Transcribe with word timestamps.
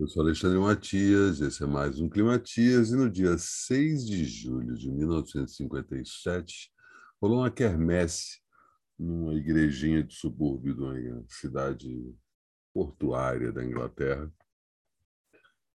Eu 0.00 0.08
sou 0.08 0.22
Alexandre 0.22 0.58
Matias, 0.58 1.42
esse 1.42 1.62
é 1.62 1.66
mais 1.66 2.00
um 2.00 2.08
Climatias, 2.08 2.90
e 2.90 2.96
no 2.96 3.10
dia 3.10 3.36
6 3.36 4.06
de 4.06 4.24
julho 4.24 4.74
de 4.74 4.90
1957 4.90 6.72
rolou 7.20 7.40
uma 7.40 7.50
quermesse 7.50 8.40
numa 8.98 9.34
igrejinha 9.34 10.02
de 10.02 10.14
subúrbio 10.14 10.74
de 10.74 10.80
uma 10.80 11.22
cidade 11.28 12.16
portuária 12.72 13.52
da 13.52 13.62
Inglaterra, 13.62 14.32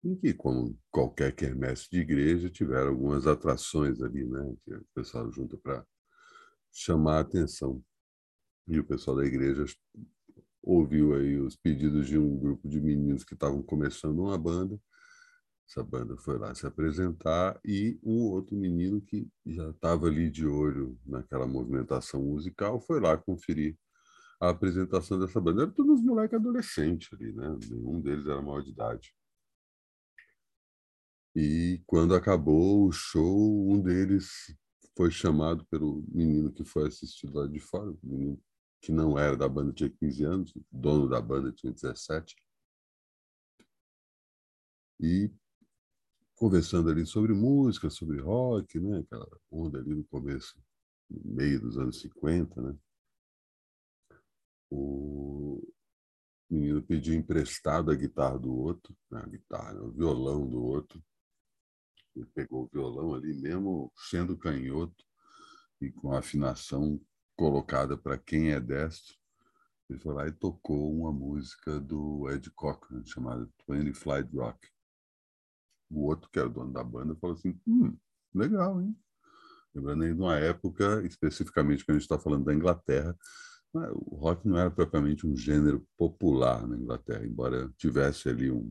em 0.05 0.15
que, 0.15 0.35
como 0.35 0.79
qualquer 0.91 1.35
quermesse 1.35 1.89
de 1.91 2.01
igreja, 2.01 2.51
tiveram 2.51 2.91
algumas 2.91 3.27
atrações 3.27 4.03
ali, 4.03 4.27
né, 4.27 4.55
que 4.67 4.75
o 4.75 4.87
pessoal 4.95 5.33
junta 5.33 5.57
para 5.57 5.83
chamar 6.71 7.17
a 7.17 7.21
atenção. 7.21 7.83
E 8.69 8.79
o 8.79 8.85
pessoal 8.85 9.17
da 9.17 9.25
igreja 9.25 9.65
ouviu 10.63 11.15
aí 11.15 11.39
os 11.39 11.57
pedidos 11.57 12.07
de 12.07 12.19
um 12.19 12.39
grupo 12.39 12.69
de 12.69 12.81
meninos 12.81 13.25
que 13.25 13.35
estavam 13.35 13.63
começando 13.63 14.21
uma 14.21 14.39
banda. 14.39 14.81
Essa 15.69 15.85
banda 15.85 16.17
foi 16.17 16.39
lá 16.39 16.55
se 16.55 16.67
apresentar 16.67 17.61
e 17.65 17.99
um 18.03 18.23
outro 18.25 18.57
menino 18.57 19.01
que 19.01 19.29
já 19.47 19.71
estava 19.71 20.07
ali 20.07 20.29
de 20.29 20.47
olho 20.47 20.99
naquela 21.07 21.47
movimentação 21.47 22.23
musical 22.23 22.81
foi 22.81 23.01
lá 23.01 23.17
conferir 23.17 23.79
a 24.41 24.49
apresentação 24.51 25.19
dessa 25.19 25.41
banda. 25.41 25.63
Eram 25.63 25.73
todos 25.73 26.03
moleques 26.03 26.35
adolescentes 26.39 27.09
ali, 27.13 27.33
né? 27.33 27.57
Nenhum 27.71 28.01
deles 28.01 28.27
era 28.27 28.43
maior 28.43 28.63
de 28.63 28.71
idade. 28.71 29.15
E 31.37 31.81
quando 31.87 32.15
acabou 32.15 32.89
o 32.89 32.93
show, 32.93 33.71
um 33.71 33.81
deles 33.81 34.29
foi 34.97 35.11
chamado 35.11 35.65
pelo 35.67 36.05
menino 36.09 36.53
que 36.53 36.65
foi 36.65 36.89
assistido 36.89 37.39
lá 37.39 37.47
de 37.47 37.61
fora, 37.61 37.91
o 37.91 37.99
menino 38.03 38.41
que 38.81 38.91
não 38.91 39.19
era 39.19 39.37
da 39.37 39.49
banda, 39.49 39.73
tinha 39.73 39.91
15 39.91 40.25
anos, 40.25 40.57
o 40.57 40.65
dono 40.73 41.09
da 41.09 41.21
banda 41.21 41.53
tinha 41.53 41.73
17. 41.73 42.35
E 44.99 45.31
conversando 46.35 46.89
ali 46.89 47.05
sobre 47.05 47.35
música, 47.35 47.91
sobre 47.91 48.21
rock, 48.21 48.81
né? 48.81 49.01
aquela 49.01 49.29
onda 49.51 49.79
ali 49.79 49.95
no 49.95 50.05
começo, 50.05 50.59
no 51.11 51.35
meio 51.35 51.61
dos 51.61 51.77
anos 51.77 52.01
50, 52.01 52.63
né? 52.63 52.79
O 54.71 55.61
menino 56.49 56.83
pediu 56.83 57.15
emprestado 57.15 57.91
a 57.91 57.95
guitarra 57.95 58.39
do 58.39 58.55
outro, 58.55 58.97
né? 59.11 59.21
a 59.21 59.27
guitarra, 59.27 59.83
o 59.83 59.91
violão 59.91 60.49
do 60.49 60.63
outro. 60.63 61.03
Ele 62.17 62.27
pegou 62.27 62.65
o 62.65 62.69
violão 62.69 63.15
ali 63.15 63.35
mesmo, 63.35 63.93
sendo 63.97 64.37
canhoto 64.37 65.05
e 65.81 65.91
com 65.91 66.13
afinação 66.13 67.01
colocada 67.41 67.97
para 67.97 68.19
quem 68.19 68.53
é 68.53 68.61
destro. 68.61 69.17
Ele 69.89 69.99
foi 69.99 70.13
lá 70.13 70.29
e 70.29 70.31
tocou 70.31 70.95
uma 70.95 71.11
música 71.11 71.81
do 71.81 72.31
Ed 72.31 72.51
Cochran, 72.51 73.03
chamada 73.07 73.49
Twenty 73.65 73.95
Flight 73.95 74.37
Rock. 74.37 74.69
O 75.91 76.05
outro, 76.05 76.29
que 76.31 76.39
era 76.39 76.49
o 76.49 76.53
dono 76.53 76.71
da 76.71 76.85
banda, 76.85 77.17
falou 77.17 77.35
assim: 77.35 77.59
hum, 77.67 77.97
legal, 78.35 78.83
hein? 78.83 78.95
Lembrando 79.75 80.05
aí 80.05 80.15
de 80.15 80.21
uma 80.21 80.37
época, 80.37 81.03
especificamente 81.07 81.83
quando 81.83 81.97
a 81.97 81.99
gente 81.99 82.03
está 82.03 82.19
falando 82.19 82.45
da 82.45 82.55
Inglaterra, 82.55 83.17
o 83.73 84.17
rock 84.17 84.47
não 84.47 84.59
era 84.59 84.71
propriamente 84.71 85.27
um 85.27 85.35
gênero 85.35 85.87
popular 85.97 86.67
na 86.69 86.77
Inglaterra, 86.77 87.25
embora 87.25 87.73
tivesse 87.79 88.29
ali 88.29 88.51
um, 88.51 88.71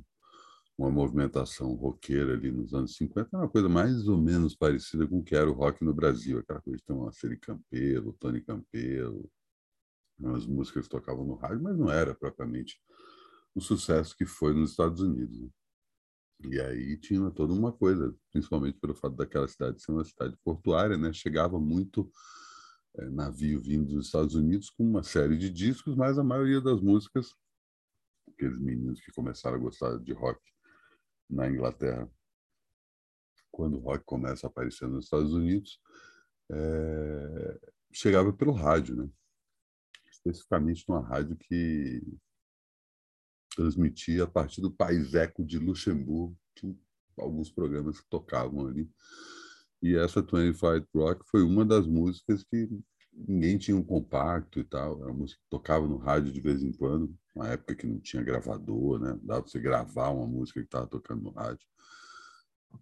uma 0.80 0.90
movimentação 0.90 1.74
roqueira 1.74 2.34
ali 2.34 2.50
nos 2.50 2.74
anos 2.74 2.96
50, 2.96 3.28
era 3.34 3.44
uma 3.44 3.50
coisa 3.50 3.68
mais 3.68 4.08
ou 4.08 4.18
menos 4.18 4.56
parecida 4.56 5.06
com 5.06 5.20
o 5.20 5.24
que 5.24 5.36
era 5.36 5.50
o 5.50 5.54
rock 5.54 5.84
no 5.84 5.94
Brasil, 5.94 6.40
aquela 6.40 6.62
coisa 6.62 6.78
de 6.78 6.86
ter 6.86 6.94
uma 6.94 7.12
Seri 7.12 7.38
Campelo, 7.38 8.14
Tony 8.14 8.40
Campelo, 8.40 9.30
umas 10.18 10.46
músicas 10.46 10.86
que 10.86 10.90
tocavam 10.90 11.26
no 11.26 11.36
rádio, 11.36 11.62
mas 11.62 11.78
não 11.78 11.92
era 11.92 12.16
propriamente 12.16 12.82
o 13.54 13.60
sucesso 13.60 14.16
que 14.16 14.26
foi 14.26 14.54
nos 14.54 14.72
Estados 14.72 15.02
Unidos. 15.02 15.42
Né? 15.42 15.50
E 16.50 16.62
aí 16.62 16.98
tinha 16.98 17.30
toda 17.30 17.52
uma 17.52 17.74
coisa, 17.74 18.16
principalmente 18.32 18.80
pelo 18.80 18.96
fato 18.96 19.18
daquela 19.18 19.50
cidade 19.50 19.82
ser 19.82 19.92
uma 19.92 20.06
cidade 20.06 20.38
portuária, 20.46 20.98
né? 20.98 21.12
chegava 21.12 21.60
muito 21.60 22.10
é, 22.95 23.10
navio 23.10 23.60
vindo 23.60 23.86
dos 23.86 24.06
Estados 24.06 24.34
Unidos 24.34 24.70
com 24.70 24.86
uma 24.86 25.04
série 25.04 25.38
de 25.38 25.50
discos, 25.50 25.98
mas 25.98 26.18
a 26.18 26.23
maioria 26.23 26.62
das 26.62 26.80
músicas, 26.80 27.36
aqueles 28.30 28.58
meninos 28.58 29.02
que 29.02 29.12
começaram 29.12 29.58
a 29.58 29.60
gostar 29.60 29.98
de 30.00 30.14
rock 30.14 30.39
na 31.30 31.50
Inglaterra, 31.50 32.10
quando 33.52 33.78
o 33.78 33.80
rock 33.80 34.04
começa 34.06 34.48
a 34.48 34.50
aparecer 34.50 34.88
nos 34.88 35.06
Estados 35.06 35.34
Unidos, 35.34 35.80
é, 36.52 37.60
chegava 37.92 38.34
pelo 38.34 38.52
rádio, 38.52 38.95
né? 38.95 39.10
especificamente 40.12 40.84
numa 40.88 41.02
rádio 41.02 41.36
que 41.38 42.02
transmitia 43.56 44.23
a 44.23 44.28
partir 44.28 44.62
do 44.62 44.72
País 44.72 45.14
Eco 45.14 45.44
de 45.44 45.60
Luxemburgo, 45.60 46.38
alguns 47.18 47.52
programas 47.52 48.00
que 48.00 48.10
tocavam 48.10 48.68
ali. 48.68 48.89
E 49.82 49.95
essa 49.95 50.22
25 50.22 50.88
Rock 50.95 51.26
foi 51.30 51.44
uma 51.44 51.66
das 51.66 51.88
músicas 51.88 52.44
que 52.44 52.70
ninguém 53.14 53.58
tinha 53.58 53.75
um 53.75 53.83
compacto 53.83 54.59
e 54.59 54.64
tal, 54.64 55.02
era 55.02 55.11
uma 55.11 55.20
música 55.20 55.42
que 55.42 55.49
tocava 55.49 55.87
no 55.87 55.97
rádio 55.97 56.31
de 56.31 56.42
vez 56.42 56.64
em 56.64 56.71
quando, 56.71 57.14
uma 57.36 57.47
época 57.49 57.75
que 57.75 57.87
não 57.87 57.99
tinha 57.99 58.23
gravador, 58.23 58.99
né? 58.99 59.20
Dava 59.21 59.42
para 59.42 59.52
você 59.52 59.59
gravar 59.59 60.09
uma 60.09 60.27
música 60.27 60.59
que 60.59 60.65
estava 60.65 60.87
tocando 60.87 61.23
no 61.23 61.31
rádio. 61.31 61.67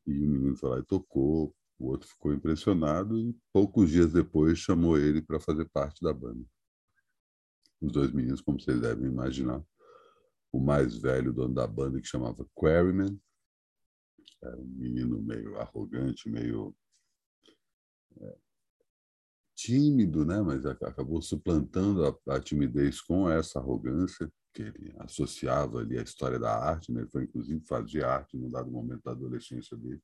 E 0.05 0.11
o 0.11 0.27
menino 0.27 0.55
foi 0.55 0.69
lá 0.69 0.79
e 0.79 0.83
tocou, 0.83 1.55
o 1.79 1.87
outro 1.87 2.07
ficou 2.07 2.33
impressionado 2.33 3.19
e 3.19 3.35
poucos 3.53 3.89
dias 3.89 4.11
depois 4.11 4.57
chamou 4.57 4.97
ele 4.97 5.21
para 5.21 5.39
fazer 5.39 5.65
parte 5.69 6.01
da 6.01 6.13
banda. 6.13 6.43
Os 7.79 7.91
dois 7.91 8.11
meninos, 8.11 8.41
como 8.41 8.59
vocês 8.59 8.81
devem 8.81 9.07
imaginar, 9.07 9.63
o 10.51 10.59
mais 10.59 10.97
velho 10.97 11.31
dono 11.31 11.53
da 11.53 11.67
banda, 11.67 12.01
que 12.01 12.07
chamava 12.07 12.47
Quarryman, 12.55 13.19
era 14.41 14.57
um 14.57 14.65
menino 14.65 15.21
meio 15.21 15.57
arrogante, 15.57 16.29
meio 16.29 16.75
é, 18.19 18.37
tímido, 19.57 20.23
né? 20.23 20.39
mas 20.39 20.63
acabou 20.67 21.19
suplantando 21.19 22.05
a, 22.05 22.35
a, 22.35 22.39
timidez 22.39 23.01
com 23.01 23.27
essa 23.27 23.57
arrogância 23.57 24.31
que 24.53 24.61
ele 24.61 24.93
associava 24.99 25.79
ali 25.79 25.97
à 25.97 26.03
história 26.03 26.37
da 26.37 26.55
arte. 26.55 26.91
Né? 26.91 27.01
Ele 27.01 27.09
foi, 27.09 27.23
inclusive, 27.23 27.65
fazer 27.65 28.05
arte 28.05 28.37
num 28.37 28.51
dado 28.51 28.69
momento 28.69 29.01
da 29.03 29.11
adolescência 29.11 29.75
dele, 29.75 29.99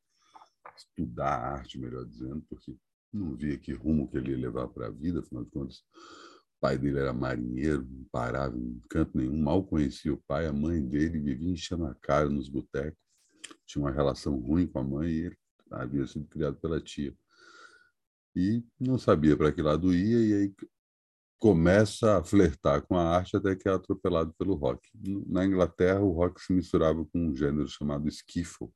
estudar 0.76 1.38
arte, 1.38 1.78
melhor 1.78 2.04
dizendo, 2.04 2.44
porque 2.50 2.76
não 3.14 3.36
via 3.36 3.56
que 3.56 3.74
rumo 3.74 4.10
que 4.10 4.18
ele 4.18 4.32
ia 4.32 4.38
levar 4.38 4.68
para 4.70 4.88
a 4.88 4.92
vida, 4.92 5.20
afinal 5.20 5.44
de 5.46 5.52
contas, 5.52 5.78
o 5.78 6.60
pai 6.60 6.76
dele 6.80 6.98
era 6.98 7.14
marinheiro, 7.14 7.88
não 7.88 8.06
parava 8.12 8.58
em 8.58 8.82
canto 8.90 9.16
nenhum, 9.16 9.40
mal 9.40 9.64
conhecia 9.64 10.14
o 10.14 10.24
pai, 10.28 10.48
a 10.48 10.54
mãe 10.54 10.84
dele 10.84 11.20
vivia 11.20 11.52
enchendo 11.52 11.86
a 11.86 11.94
cara 11.94 12.28
nos 12.28 12.50
botecos, 12.50 12.98
tinha 13.68 13.84
uma 13.84 13.92
relação 13.92 14.40
ruim 14.40 14.66
com 14.66 14.80
a 14.80 14.84
mãe 14.84 15.12
e 15.12 15.26
ele 15.26 15.38
havia 15.70 16.08
sido 16.08 16.26
criado 16.26 16.56
pela 16.58 16.82
tia 16.82 17.16
e 18.36 18.64
não 18.80 18.98
sabia 18.98 19.38
para 19.38 19.52
que 19.52 19.62
lado 19.62 19.94
ia, 19.94 20.20
e 20.20 20.34
aí 20.34 20.56
começa 21.40 22.18
a 22.18 22.24
flertar 22.24 22.82
com 22.84 22.96
a 22.96 23.18
arte 23.18 23.36
até 23.36 23.54
que 23.56 23.68
é 23.68 23.74
atropelado 23.74 24.34
pelo 24.40 24.56
rock. 24.56 24.90
Na 25.28 25.46
Inglaterra, 25.46 26.00
o 26.00 26.12
rock 26.12 26.42
se 26.42 26.54
misturava 26.54 27.04
com 27.06 27.28
um 27.28 27.36
gênero 27.36 27.68
chamado 27.68 28.08
skiffle, 28.08 28.70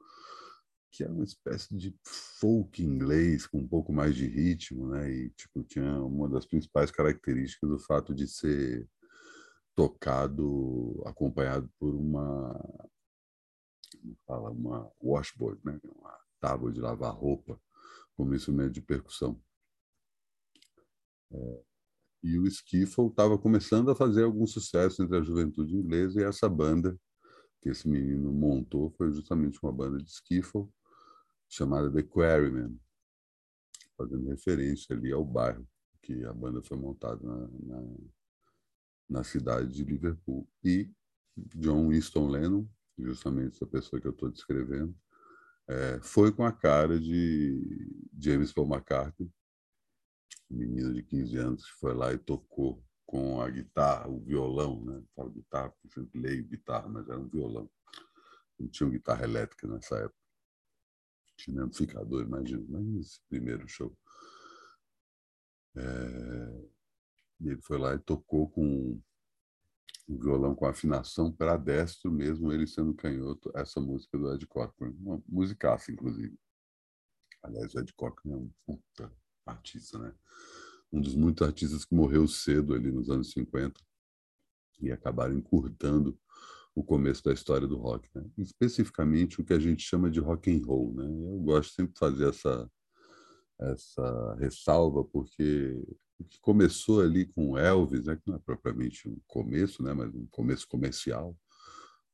que 0.91 1.03
era 1.03 1.13
uma 1.13 1.23
espécie 1.23 1.73
de 1.75 1.95
folk 2.03 2.84
inglês 2.84 3.47
com 3.47 3.59
um 3.59 3.68
pouco 3.68 3.94
mais 3.94 4.16
de 4.16 4.28
ritmo, 4.28 4.90
né? 4.90 5.09
E 5.09 5.29
tipo 5.29 5.63
tinha 5.63 6.01
uma 6.03 6.28
das 6.28 6.45
principais 6.45 6.91
características 6.91 7.69
do 7.69 7.79
fato 7.79 8.13
de 8.13 8.28
ser 8.28 8.85
tocado 9.75 11.01
acompanhado 11.06 11.69
por 11.79 11.95
uma 11.95 12.59
fala 14.25 14.50
uma 14.50 14.91
washboard, 15.01 15.62
né? 15.63 15.79
Uma 15.95 16.18
tábua 16.41 16.72
de 16.72 16.81
lavar 16.81 17.13
roupa 17.13 17.57
como 18.16 18.35
instrumento 18.35 18.74
de 18.74 18.81
percussão. 18.81 19.39
E 22.23 22.38
o 22.39 22.47
skiffle 22.47 23.07
estava 23.07 23.38
começando 23.38 23.91
a 23.91 23.95
fazer 23.95 24.23
algum 24.23 24.45
sucesso 24.45 25.03
entre 25.03 25.17
a 25.17 25.21
juventude 25.21 25.75
inglesa 25.75 26.19
e 26.19 26.23
essa 26.23 26.49
banda 26.49 26.99
que 27.61 27.69
esse 27.69 27.88
menino 27.88 28.31
montou 28.31 28.91
foi 28.91 29.12
justamente 29.12 29.59
uma 29.62 29.71
banda 29.71 29.97
de 29.97 30.09
skiffle 30.09 30.68
chamada 31.50 31.91
The 31.91 32.03
Quarrymen, 32.03 32.79
fazendo 33.95 34.29
referência 34.29 34.95
ali 34.95 35.12
ao 35.12 35.25
bairro 35.25 35.68
que 36.01 36.24
a 36.25 36.33
banda 36.33 36.62
foi 36.62 36.77
montada 36.77 37.21
na, 37.21 37.47
na, 37.47 37.95
na 39.09 39.24
cidade 39.24 39.74
de 39.74 39.83
Liverpool. 39.83 40.47
E 40.63 40.89
John 41.35 41.89
Winston 41.89 42.29
Lennon, 42.29 42.68
justamente 42.97 43.56
essa 43.56 43.68
pessoa 43.68 44.01
que 44.01 44.07
eu 44.07 44.12
estou 44.12 44.29
descrevendo, 44.29 44.95
é, 45.68 46.00
foi 46.01 46.31
com 46.31 46.45
a 46.45 46.51
cara 46.51 46.97
de 47.00 48.00
James 48.18 48.53
Paul 48.53 48.68
McCartney 48.68 49.29
um 50.50 50.57
menino 50.57 50.94
de 50.94 51.03
15 51.03 51.38
anos 51.38 51.68
foi 51.79 51.94
lá 51.94 52.13
e 52.13 52.18
tocou 52.18 52.83
com 53.06 53.41
a 53.41 53.50
guitarra, 53.50 54.09
o 54.09 54.19
violão, 54.19 54.83
né? 54.83 55.01
Falo 55.15 55.29
guitarra, 55.29 55.69
porque 55.69 55.89
sempre 55.89 56.19
leio 56.19 56.45
guitarra, 56.45 56.89
mas 56.89 57.07
era 57.07 57.19
um 57.19 57.27
violão. 57.27 57.69
Não 58.59 58.68
tinha 58.68 58.89
guitarra 58.89 59.24
elétrica 59.24 59.68
nessa 59.68 59.97
época. 59.97 60.19
Tinha 61.38 61.63
amplificador, 61.63 62.24
imagina. 62.24 62.63
Imagina 62.63 63.00
esse 63.00 63.21
primeiro 63.29 63.68
show. 63.68 63.97
É... 65.75 66.68
E 67.39 67.50
ele 67.50 67.62
foi 67.62 67.77
lá 67.77 67.94
e 67.94 68.00
tocou 68.00 68.50
com 68.50 69.00
um 70.09 70.18
violão 70.18 70.56
com 70.56 70.65
afinação 70.65 71.31
para 71.31 71.57
destro, 71.57 72.12
mesmo 72.12 72.51
ele 72.51 72.65
sendo 72.65 72.94
canhoto, 72.94 73.51
essa 73.56 73.79
música 73.79 74.18
do 74.18 74.33
Ed 74.33 74.45
Cochran, 74.47 74.91
uma 75.00 75.21
musicaça, 75.27 75.91
inclusive. 75.91 76.38
Aliás, 77.44 77.74
o 77.74 77.79
Ed 77.79 77.94
Cochran 77.94 78.31
é 78.31 78.35
um 78.35 78.51
puta 78.65 79.13
artista, 79.51 79.97
né? 79.97 80.13
Um 80.91 81.01
dos 81.01 81.15
muitos 81.15 81.45
artistas 81.45 81.83
que 81.85 81.94
morreu 81.94 82.27
cedo 82.27 82.73
ali 82.73 82.91
nos 82.91 83.09
anos 83.09 83.31
50 83.31 83.79
e 84.81 84.91
acabaram 84.91 85.35
encurtando 85.35 86.17
o 86.73 86.83
começo 86.83 87.23
da 87.23 87.33
história 87.33 87.67
do 87.67 87.77
rock, 87.77 88.07
né? 88.13 88.23
especificamente 88.38 89.41
o 89.41 89.44
que 89.44 89.53
a 89.53 89.59
gente 89.59 89.83
chama 89.83 90.11
de 90.11 90.19
rock 90.19 90.51
and 90.51 90.63
roll. 90.63 90.94
Né? 90.94 91.05
Eu 91.05 91.39
gosto 91.39 91.73
sempre 91.73 91.94
de 91.94 91.99
fazer 91.99 92.29
essa 92.29 92.69
essa 93.59 94.35
ressalva 94.35 95.03
porque 95.03 95.83
o 96.19 96.23
que 96.23 96.39
começou 96.39 97.01
ali 97.01 97.25
com 97.25 97.57
Elvis, 97.57 98.05
né, 98.05 98.15
que 98.15 98.27
não 98.27 98.35
é 98.35 98.39
propriamente 98.39 99.07
um 99.07 99.17
começo, 99.27 99.83
né, 99.83 99.93
mas 99.93 100.13
um 100.13 100.25
começo 100.27 100.67
comercial, 100.67 101.35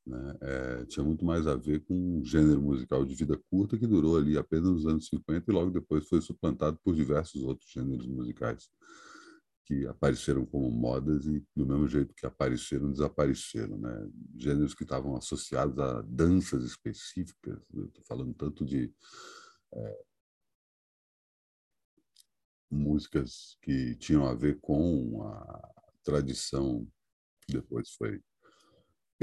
né, 0.06 0.38
é, 0.42 0.86
tinha 0.86 1.04
muito 1.04 1.24
mais 1.24 1.48
a 1.48 1.56
ver 1.56 1.84
com 1.86 1.94
um 1.94 2.26
gênero 2.26 2.62
musical 2.62 3.06
de 3.06 3.16
vida 3.16 3.40
curta 3.50 3.78
que 3.78 3.88
durou 3.88 4.18
ali 4.18 4.38
apenas 4.38 4.70
nos 4.70 4.86
anos 4.86 5.08
50 5.08 5.50
e 5.50 5.54
logo 5.54 5.72
depois 5.72 6.08
foi 6.08 6.22
suplantado 6.22 6.78
por 6.84 6.94
diversos 6.94 7.42
outros 7.44 7.70
gêneros 7.72 8.06
musicais 8.08 8.70
que 9.66 9.88
apareceram 9.88 10.46
como 10.46 10.70
modas 10.70 11.26
e 11.26 11.42
do 11.56 11.66
mesmo 11.66 11.88
jeito 11.88 12.14
que 12.14 12.26
apareceram 12.26 12.92
desapareceram, 12.92 13.78
né? 13.78 14.10
Gêneros 14.36 14.74
que 14.74 14.84
estavam 14.84 15.16
associados 15.16 15.80
a 15.80 16.02
danças 16.02 16.66
específicas. 16.66 17.60
Estou 17.74 18.04
falando 18.06 18.34
tanto 18.34 18.66
de 18.66 18.94
é, 19.74 20.04
músicas 22.70 23.58
que 23.62 23.96
tinham 23.96 24.26
a 24.26 24.34
ver 24.34 24.60
com 24.60 25.24
a 25.24 25.74
tradição 26.04 26.86
que 27.46 27.54
depois 27.54 27.92
foi 27.92 28.22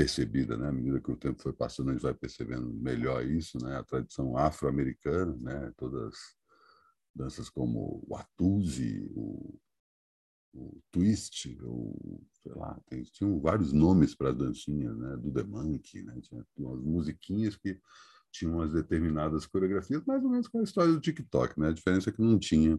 percebida, 0.00 0.56
né? 0.56 0.68
À 0.68 0.72
medida 0.72 0.98
que 0.98 1.10
o 1.10 1.16
tempo 1.16 1.42
foi 1.42 1.52
passando, 1.52 1.90
a 1.90 1.92
gente 1.92 2.02
vai 2.02 2.14
percebendo 2.14 2.72
melhor 2.72 3.22
isso, 3.22 3.58
né? 3.62 3.76
A 3.76 3.84
tradição 3.84 4.34
afro-americana, 4.34 5.36
né? 5.36 5.72
Todas 5.76 6.14
danças 7.14 7.50
como 7.50 8.02
o 8.08 8.16
atuzi, 8.16 9.06
o 9.14 9.58
o 10.52 10.82
twist, 10.90 11.56
ou 11.62 12.20
sei 12.42 12.52
lá, 12.56 12.76
tem, 12.86 13.04
tinham 13.04 13.40
vários 13.40 13.72
nomes 13.72 14.16
para 14.16 14.30
as 14.30 14.36
dancinhas, 14.36 14.96
né? 14.98 15.16
Do 15.16 15.32
The 15.32 15.44
Monkey, 15.44 16.02
né? 16.02 16.18
Tinha 16.22 16.44
umas 16.58 16.82
musiquinhas 16.82 17.54
que 17.56 17.78
tinham 18.32 18.54
umas 18.54 18.72
determinadas 18.72 19.46
coreografias, 19.46 20.04
mais 20.04 20.24
ou 20.24 20.30
menos 20.30 20.48
com 20.48 20.58
a 20.58 20.64
história 20.64 20.92
do 20.92 21.00
TikTok, 21.00 21.60
né? 21.60 21.68
A 21.68 21.72
diferença 21.72 22.10
é 22.10 22.12
que 22.12 22.20
não 22.20 22.36
tinha 22.36 22.76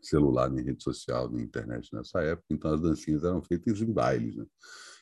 celular, 0.00 0.50
nem 0.50 0.64
rede 0.64 0.84
social, 0.84 1.28
nem 1.28 1.44
internet 1.44 1.92
nessa 1.92 2.22
época, 2.22 2.46
então 2.50 2.72
as 2.72 2.80
dancinhas 2.80 3.24
eram 3.24 3.42
feitas 3.42 3.80
em 3.80 3.92
bailes, 3.92 4.36
né? 4.36 4.46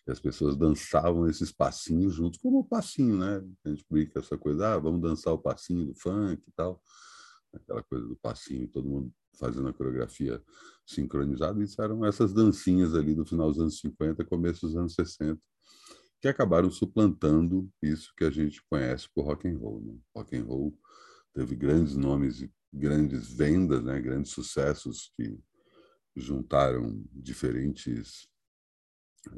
E 0.06 0.11
as 0.11 0.19
pessoas 0.19 0.56
dançavam 0.56 1.29
esses 1.29 1.52
passinhos 1.52 2.14
juntos, 2.14 2.41
como 2.41 2.61
o 2.61 2.64
passinho, 2.64 3.17
né? 3.19 3.44
A 3.64 3.69
gente 3.69 3.85
brinca 3.88 4.19
essa 4.19 4.37
coisa, 4.37 4.75
ah, 4.75 4.79
vamos 4.79 5.00
dançar 5.00 5.32
o 5.32 5.38
passinho 5.38 5.87
do 5.87 5.94
funk 5.94 6.43
e 6.47 6.52
tal, 6.52 6.82
aquela 7.52 7.82
coisa 7.82 8.06
do 8.06 8.17
passinho, 8.17 8.69
todo 8.69 8.88
mundo 8.88 9.12
fazendo 9.38 9.69
a 9.69 9.73
coreografia 9.73 10.43
sincronizada, 10.87 11.62
isso 11.62 11.81
eram 11.81 12.05
essas 12.05 12.35
dancinhas 12.35 12.94
ali 12.94 13.14
do 13.14 13.25
final 13.25 13.49
dos 13.49 13.58
anos 13.58 13.81
50, 13.81 14.25
começo 14.25 14.67
dos 14.67 14.76
anos 14.76 14.94
60, 14.94 15.41
que 16.20 16.29
acabaram 16.29 16.70
suplantando 16.70 17.70
isso 17.82 18.12
que 18.17 18.25
a 18.25 18.31
gente 18.31 18.62
conhece 18.69 19.08
por 19.14 19.25
rock 19.25 19.49
and 19.49 19.56
roll. 19.56 19.81
Né? 19.81 19.99
Rock 20.14 20.37
and 20.37 20.44
roll 20.44 20.79
teve 21.32 21.56
grandes 21.56 21.97
nomes 21.97 22.43
e 22.43 22.52
grandes 22.73 23.32
vendas, 23.32 23.82
né? 23.82 23.99
grandes 24.00 24.32
sucessos 24.32 25.11
que 25.17 25.38
juntaram 26.14 27.02
diferentes 27.11 28.29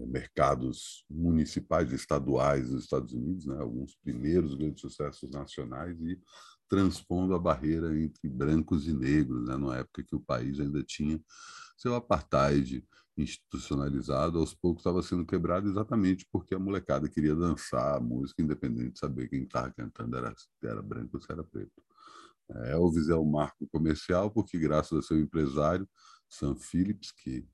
mercados 0.06 1.04
municipais 1.10 1.90
e 1.92 1.96
estaduais 1.96 2.70
dos 2.70 2.84
Estados 2.84 3.12
Unidos, 3.12 3.46
né? 3.46 3.56
alguns 3.58 3.94
primeiros 3.96 4.54
grandes 4.54 4.80
sucessos 4.80 5.30
nacionais 5.30 6.00
e 6.00 6.20
transpondo 6.68 7.34
a 7.34 7.38
barreira 7.38 7.98
entre 8.00 8.28
brancos 8.28 8.86
e 8.86 8.92
negros, 8.92 9.46
né? 9.46 9.56
numa 9.56 9.76
época 9.76 10.04
que 10.04 10.14
o 10.14 10.20
país 10.20 10.60
ainda 10.60 10.82
tinha 10.82 11.20
seu 11.76 11.94
apartheid 11.94 12.84
institucionalizado, 13.16 14.38
aos 14.38 14.54
poucos 14.54 14.80
estava 14.80 15.02
sendo 15.02 15.26
quebrado 15.26 15.68
exatamente 15.68 16.26
porque 16.30 16.54
a 16.54 16.58
molecada 16.58 17.08
queria 17.08 17.34
dançar 17.34 17.96
a 17.96 18.00
música, 18.00 18.42
independente 18.42 18.92
de 18.92 18.98
saber 18.98 19.28
quem 19.28 19.42
estava 19.42 19.70
cantando 19.70 20.16
era, 20.16 20.34
era 20.62 20.82
branco 20.82 21.16
ou 21.16 21.20
se 21.20 21.30
era 21.30 21.44
preto. 21.44 21.82
É, 22.50 22.72
Elvis 22.72 23.08
é 23.08 23.14
o 23.14 23.24
marco 23.24 23.66
comercial 23.68 24.30
porque, 24.30 24.58
graças 24.58 24.98
a 24.98 25.02
seu 25.02 25.18
empresário, 25.18 25.88
Sam 26.28 26.56
Phillips, 26.56 27.12
que 27.12 27.46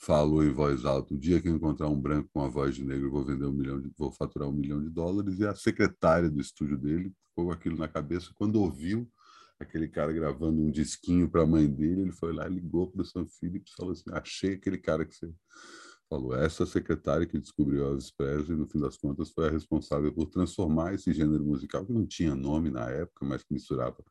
falou 0.00 0.42
em 0.42 0.50
voz 0.50 0.84
alta: 0.84 1.14
o 1.14 1.18
dia 1.18 1.40
que 1.40 1.48
eu 1.48 1.54
encontrar 1.54 1.88
um 1.88 2.00
branco 2.00 2.28
com 2.32 2.42
a 2.42 2.48
voz 2.48 2.74
de 2.74 2.84
negro, 2.84 3.10
vou 3.10 3.24
vender 3.24 3.44
um 3.44 3.52
milhão, 3.52 3.80
de, 3.80 3.90
vou 3.96 4.10
faturar 4.10 4.48
um 4.48 4.52
milhão 4.52 4.82
de 4.82 4.88
dólares. 4.88 5.38
E 5.38 5.46
a 5.46 5.54
secretária 5.54 6.30
do 6.30 6.40
estúdio 6.40 6.78
dele 6.78 7.12
ficou 7.28 7.52
aquilo 7.52 7.76
na 7.76 7.88
cabeça 7.88 8.30
quando 8.34 8.56
ouviu 8.56 9.08
aquele 9.58 9.88
cara 9.88 10.12
gravando 10.12 10.62
um 10.62 10.70
disquinho 10.70 11.30
para 11.30 11.42
a 11.42 11.46
mãe 11.46 11.68
dele. 11.68 12.02
Ele 12.02 12.12
foi 12.12 12.32
lá, 12.32 12.48
ligou 12.48 12.90
para 12.90 13.02
o 13.02 13.04
Sam 13.04 13.26
Phillips, 13.26 13.74
falou 13.76 13.92
assim: 13.92 14.04
achei 14.12 14.54
aquele 14.54 14.78
cara 14.78 15.04
que 15.04 15.14
você 15.14 15.30
falou. 16.08 16.34
Essa 16.34 16.66
secretária 16.66 17.26
que 17.26 17.38
descobriu 17.38 17.84
Elvis 17.84 18.10
Presley, 18.10 18.56
no 18.56 18.66
fim 18.66 18.80
das 18.80 18.96
contas, 18.96 19.30
foi 19.30 19.48
a 19.48 19.50
responsável 19.50 20.12
por 20.12 20.26
transformar 20.26 20.94
esse 20.94 21.12
gênero 21.12 21.44
musical, 21.44 21.84
que 21.84 21.92
não 21.92 22.06
tinha 22.06 22.34
nome 22.34 22.70
na 22.70 22.88
época, 22.90 23.24
mas 23.26 23.42
que 23.42 23.52
misturava 23.52 24.02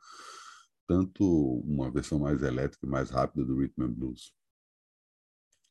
tanto 0.88 1.24
uma 1.66 1.92
versão 1.92 2.20
mais 2.20 2.42
elétrica 2.42 2.86
e 2.86 2.90
mais 2.90 3.12
rápida 3.12 3.46
do 3.46 3.56
rhythm 3.58 3.84
and 3.84 3.92
blues 3.92 4.39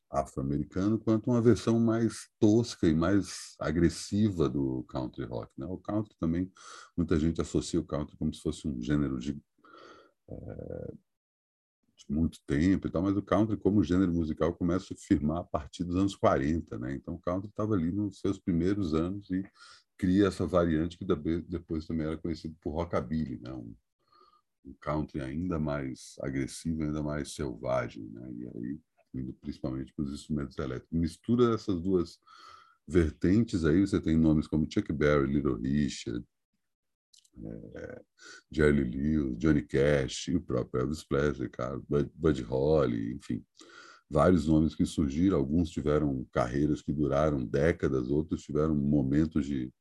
afro-americano, 0.09 0.99
quanto 0.99 1.29
uma 1.29 1.41
versão 1.41 1.79
mais 1.79 2.29
tosca 2.39 2.87
e 2.87 2.93
mais 2.93 3.55
agressiva 3.59 4.49
do 4.49 4.83
country 4.83 5.25
rock. 5.25 5.51
Né? 5.57 5.65
O 5.65 5.77
country 5.77 6.15
também, 6.19 6.51
muita 6.97 7.19
gente 7.19 7.39
associa 7.39 7.79
o 7.79 7.85
country 7.85 8.17
como 8.17 8.33
se 8.33 8.41
fosse 8.41 8.67
um 8.67 8.81
gênero 8.81 9.19
de 9.19 9.39
é, 10.29 10.93
muito 12.09 12.39
tempo 12.45 12.87
e 12.87 12.91
tal, 12.91 13.01
mas 13.03 13.15
o 13.15 13.21
country 13.21 13.57
como 13.57 13.83
gênero 13.83 14.11
musical 14.11 14.53
começa 14.53 14.93
a 14.93 14.97
firmar 14.97 15.37
a 15.39 15.43
partir 15.43 15.83
dos 15.83 15.95
anos 15.95 16.15
40, 16.15 16.77
né? 16.79 16.95
Então 16.95 17.13
o 17.15 17.19
country 17.19 17.49
estava 17.49 17.75
ali 17.75 17.91
nos 17.91 18.19
seus 18.19 18.39
primeiros 18.39 18.93
anos 18.93 19.29
e 19.29 19.43
cria 19.97 20.27
essa 20.27 20.45
variante 20.45 20.97
que 20.97 21.05
depois 21.05 21.85
também 21.85 22.07
era 22.07 22.17
conhecido 22.17 22.55
por 22.61 22.71
rockabilly, 22.71 23.39
né? 23.39 23.53
Um, 23.53 23.75
um 24.65 24.73
country 24.79 25.21
ainda 25.21 25.59
mais 25.59 26.15
agressivo, 26.21 26.83
ainda 26.83 27.03
mais 27.03 27.33
selvagem, 27.33 28.05
né? 28.09 28.31
E 28.33 28.47
aí 28.47 28.79
indo 29.13 29.33
principalmente 29.33 29.93
para 29.93 30.05
os 30.05 30.13
instrumentos 30.13 30.57
elétricos. 30.57 30.97
Mistura 30.97 31.53
essas 31.53 31.81
duas 31.81 32.19
vertentes 32.87 33.65
aí, 33.65 33.81
você 33.81 34.01
tem 34.01 34.17
nomes 34.17 34.47
como 34.47 34.67
Chuck 34.69 34.91
Berry, 34.91 35.31
Little 35.31 35.55
Richard, 35.55 36.25
é, 37.75 38.01
Jerry 38.51 38.83
Lewis, 38.83 39.37
Johnny 39.37 39.61
Cash 39.61 40.29
o 40.29 40.41
próprio 40.41 40.81
Elvis 40.81 41.03
Presley, 41.03 41.49
cara, 41.49 41.79
Bud, 41.87 42.11
Bud 42.13 42.41
Holly, 42.41 43.13
enfim, 43.13 43.43
vários 44.09 44.47
nomes 44.47 44.75
que 44.75 44.85
surgiram. 44.85 45.37
Alguns 45.37 45.69
tiveram 45.69 46.25
carreiras 46.31 46.81
que 46.81 46.91
duraram 46.91 47.45
décadas, 47.45 48.09
outros 48.09 48.43
tiveram 48.43 48.75
momentos 48.75 49.45
de, 49.45 49.71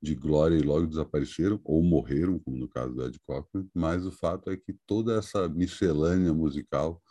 de 0.00 0.14
glória 0.14 0.56
e 0.56 0.62
logo 0.62 0.86
desapareceram 0.86 1.60
ou 1.64 1.82
morreram, 1.82 2.38
como 2.38 2.58
no 2.58 2.68
caso 2.68 2.94
do 2.94 3.04
Ed 3.04 3.18
Cochran. 3.26 3.66
Mas 3.74 4.06
o 4.06 4.12
fato 4.12 4.50
é 4.50 4.56
que 4.56 4.76
toda 4.86 5.18
essa 5.18 5.48
miscelânea 5.48 6.32
musical 6.32 7.02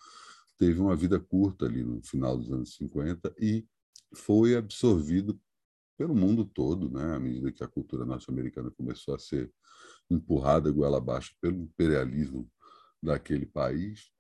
teve 0.58 0.80
uma 0.80 0.96
vida 0.96 1.20
curta 1.20 1.66
ali 1.66 1.84
no 1.84 2.02
final 2.04 2.38
dos 2.38 2.52
anos 2.52 2.76
50 2.76 3.34
e 3.40 3.66
foi 4.16 4.56
absorvido 4.56 5.40
pelo 5.98 6.16
mundo 6.16 6.46
todo, 6.46 6.90
né? 6.90 7.16
À 7.16 7.20
medida 7.20 7.52
que 7.52 7.64
a 7.64 7.68
cultura 7.68 8.06
norte-americana 8.06 8.72
começou 8.72 9.16
a 9.16 9.20
ser 9.20 9.52
empurrada 10.10 10.72
goela 10.72 10.98
abaixo 10.98 11.36
pelo 11.40 11.62
imperialismo 11.62 12.50
daquele 13.02 13.46
país, 13.46 14.12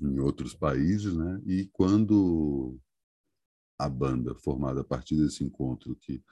em 0.00 0.18
outros 0.18 0.54
países, 0.54 1.14
né? 1.14 1.40
E 1.46 1.66
quando 1.72 2.78
a 3.78 3.88
banda 3.88 4.34
formada 4.34 4.80
a 4.80 4.84
partir 4.84 5.16
desse 5.16 5.44
encontro 5.44 5.96
que 5.96 6.22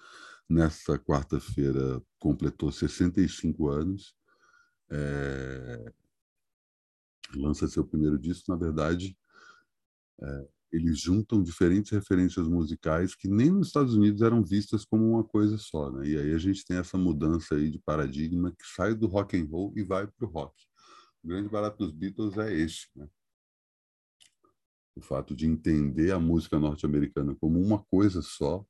nessa 0.48 0.98
quarta-feira 0.98 2.02
completou 2.18 2.70
65 2.70 3.68
anos, 3.68 4.14
é, 4.90 5.92
lança 7.34 7.68
seu 7.68 7.84
primeiro 7.84 8.18
disco, 8.18 8.50
na 8.50 8.56
verdade, 8.56 9.16
é, 10.20 10.48
eles 10.72 10.98
juntam 10.98 11.42
diferentes 11.42 11.92
referências 11.92 12.48
musicais 12.48 13.14
que 13.14 13.28
nem 13.28 13.50
nos 13.50 13.68
Estados 13.68 13.94
Unidos 13.94 14.22
eram 14.22 14.42
vistas 14.42 14.84
como 14.84 15.08
uma 15.08 15.22
coisa 15.22 15.56
só, 15.56 15.90
né? 15.90 16.08
E 16.08 16.18
aí 16.18 16.34
a 16.34 16.38
gente 16.38 16.64
tem 16.64 16.76
essa 16.76 16.98
mudança 16.98 17.54
aí 17.54 17.70
de 17.70 17.78
paradigma 17.78 18.50
que 18.50 18.66
sai 18.74 18.94
do 18.94 19.06
rock 19.06 19.36
and 19.36 19.46
roll 19.46 19.72
e 19.76 19.84
vai 19.84 20.06
para 20.06 20.26
o 20.26 20.30
rock. 20.30 20.54
O 21.22 21.28
grande 21.28 21.48
barato 21.48 21.78
dos 21.78 21.92
Beatles 21.92 22.36
é 22.36 22.52
esse, 22.52 22.88
né? 22.96 23.08
O 24.96 25.00
fato 25.00 25.34
de 25.34 25.46
entender 25.46 26.12
a 26.12 26.18
música 26.18 26.58
norte-americana 26.58 27.36
como 27.36 27.60
uma 27.60 27.82
coisa 27.84 28.20
só 28.20 28.64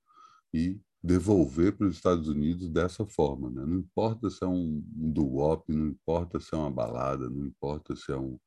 e 0.53 0.79
devolver 1.05 1.77
para 1.77 1.87
os 1.87 1.97
Estados 1.97 2.29
Unidos 2.29 2.69
dessa 2.71 3.05
forma, 3.05 3.51
né? 3.51 3.67
Não 3.67 3.77
importa 3.77 4.31
se 4.31 4.43
é 4.43 4.47
um, 4.47 4.83
um 4.97 5.13
doo-wop, 5.13 5.71
não 5.71 5.89
importa 5.89 6.41
se 6.41 6.55
é 6.55 6.57
uma 6.57 6.71
balada, 6.71 7.29
não 7.29 7.45
importa 7.45 7.95
se 7.95 8.11
é 8.11 8.17
um 8.17 8.39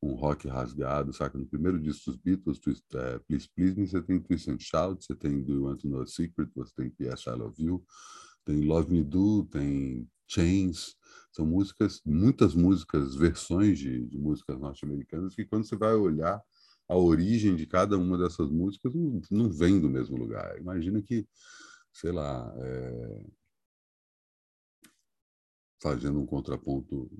um 0.00 0.14
rock 0.14 0.46
rasgado, 0.46 1.12
saca? 1.12 1.36
No 1.36 1.46
primeiro 1.46 1.78
disco 1.80 2.10
dos 2.10 2.20
Beatles, 2.20 2.60
twist, 2.60 2.84
é, 2.94 3.18
Please 3.18 3.48
Please 3.54 3.78
Me, 3.78 3.86
você 3.86 4.00
tem 4.00 4.20
Twist 4.20 4.48
and 4.48 4.58
Shout, 4.60 5.04
você 5.04 5.14
tem 5.14 5.42
Do 5.42 5.54
You 5.54 5.64
Want 5.64 5.80
to 5.80 5.88
Know 5.88 6.02
a 6.02 6.06
Secret, 6.06 6.48
você 6.54 6.72
tem 6.76 6.90
P.S. 6.90 7.28
I 7.28 7.32
Love 7.32 7.60
You, 7.60 7.84
tem 8.44 8.60
Love 8.60 8.92
Me 8.92 9.02
Do, 9.02 9.44
tem 9.50 10.08
Chains, 10.28 10.94
são 11.32 11.44
músicas, 11.44 12.00
muitas 12.06 12.54
músicas, 12.54 13.16
versões 13.16 13.78
de, 13.78 14.06
de 14.06 14.18
músicas 14.18 14.58
norte-americanas 14.60 15.34
que 15.34 15.44
quando 15.44 15.64
você 15.64 15.76
vai 15.76 15.94
olhar 15.94 16.40
a 16.88 16.96
origem 16.96 17.56
de 17.56 17.66
cada 17.66 17.98
uma 17.98 18.16
dessas 18.16 18.50
músicas 18.50 18.94
não, 18.94 19.20
não 19.30 19.50
vem 19.50 19.80
do 19.80 19.90
mesmo 19.90 20.16
lugar. 20.16 20.58
Imagina 20.58 21.02
que, 21.02 21.26
sei 21.98 22.12
lá, 22.12 22.54
é... 22.56 23.26
fazendo 25.82 26.20
um 26.20 26.26
contraponto 26.26 27.10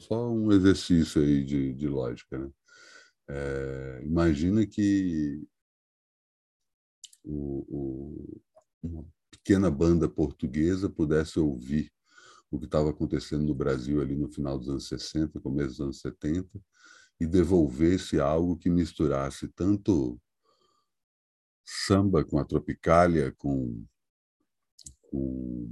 só 0.00 0.30
um 0.30 0.50
exercício 0.50 1.20
aí 1.20 1.44
de, 1.44 1.74
de 1.74 1.88
lógica. 1.88 2.38
Né? 2.38 2.50
É, 3.28 4.02
imagina 4.02 4.66
que 4.66 5.46
o, 7.22 7.66
o, 7.68 8.40
uma 8.82 9.04
pequena 9.30 9.70
banda 9.70 10.08
portuguesa 10.08 10.88
pudesse 10.88 11.38
ouvir 11.38 11.92
o 12.50 12.58
que 12.58 12.64
estava 12.64 12.88
acontecendo 12.88 13.44
no 13.44 13.54
Brasil 13.54 14.00
ali 14.00 14.16
no 14.16 14.32
final 14.32 14.58
dos 14.58 14.70
anos 14.70 14.88
60, 14.88 15.38
começo 15.40 15.68
dos 15.68 15.80
anos 15.80 16.00
70, 16.00 16.48
e 17.20 17.26
devolvesse 17.26 18.18
algo 18.18 18.56
que 18.56 18.70
misturasse 18.70 19.48
tanto 19.48 20.18
samba 21.62 22.24
com 22.24 22.38
a 22.38 22.44
tropicália, 22.46 23.34
com, 23.36 23.84
com 25.10 25.68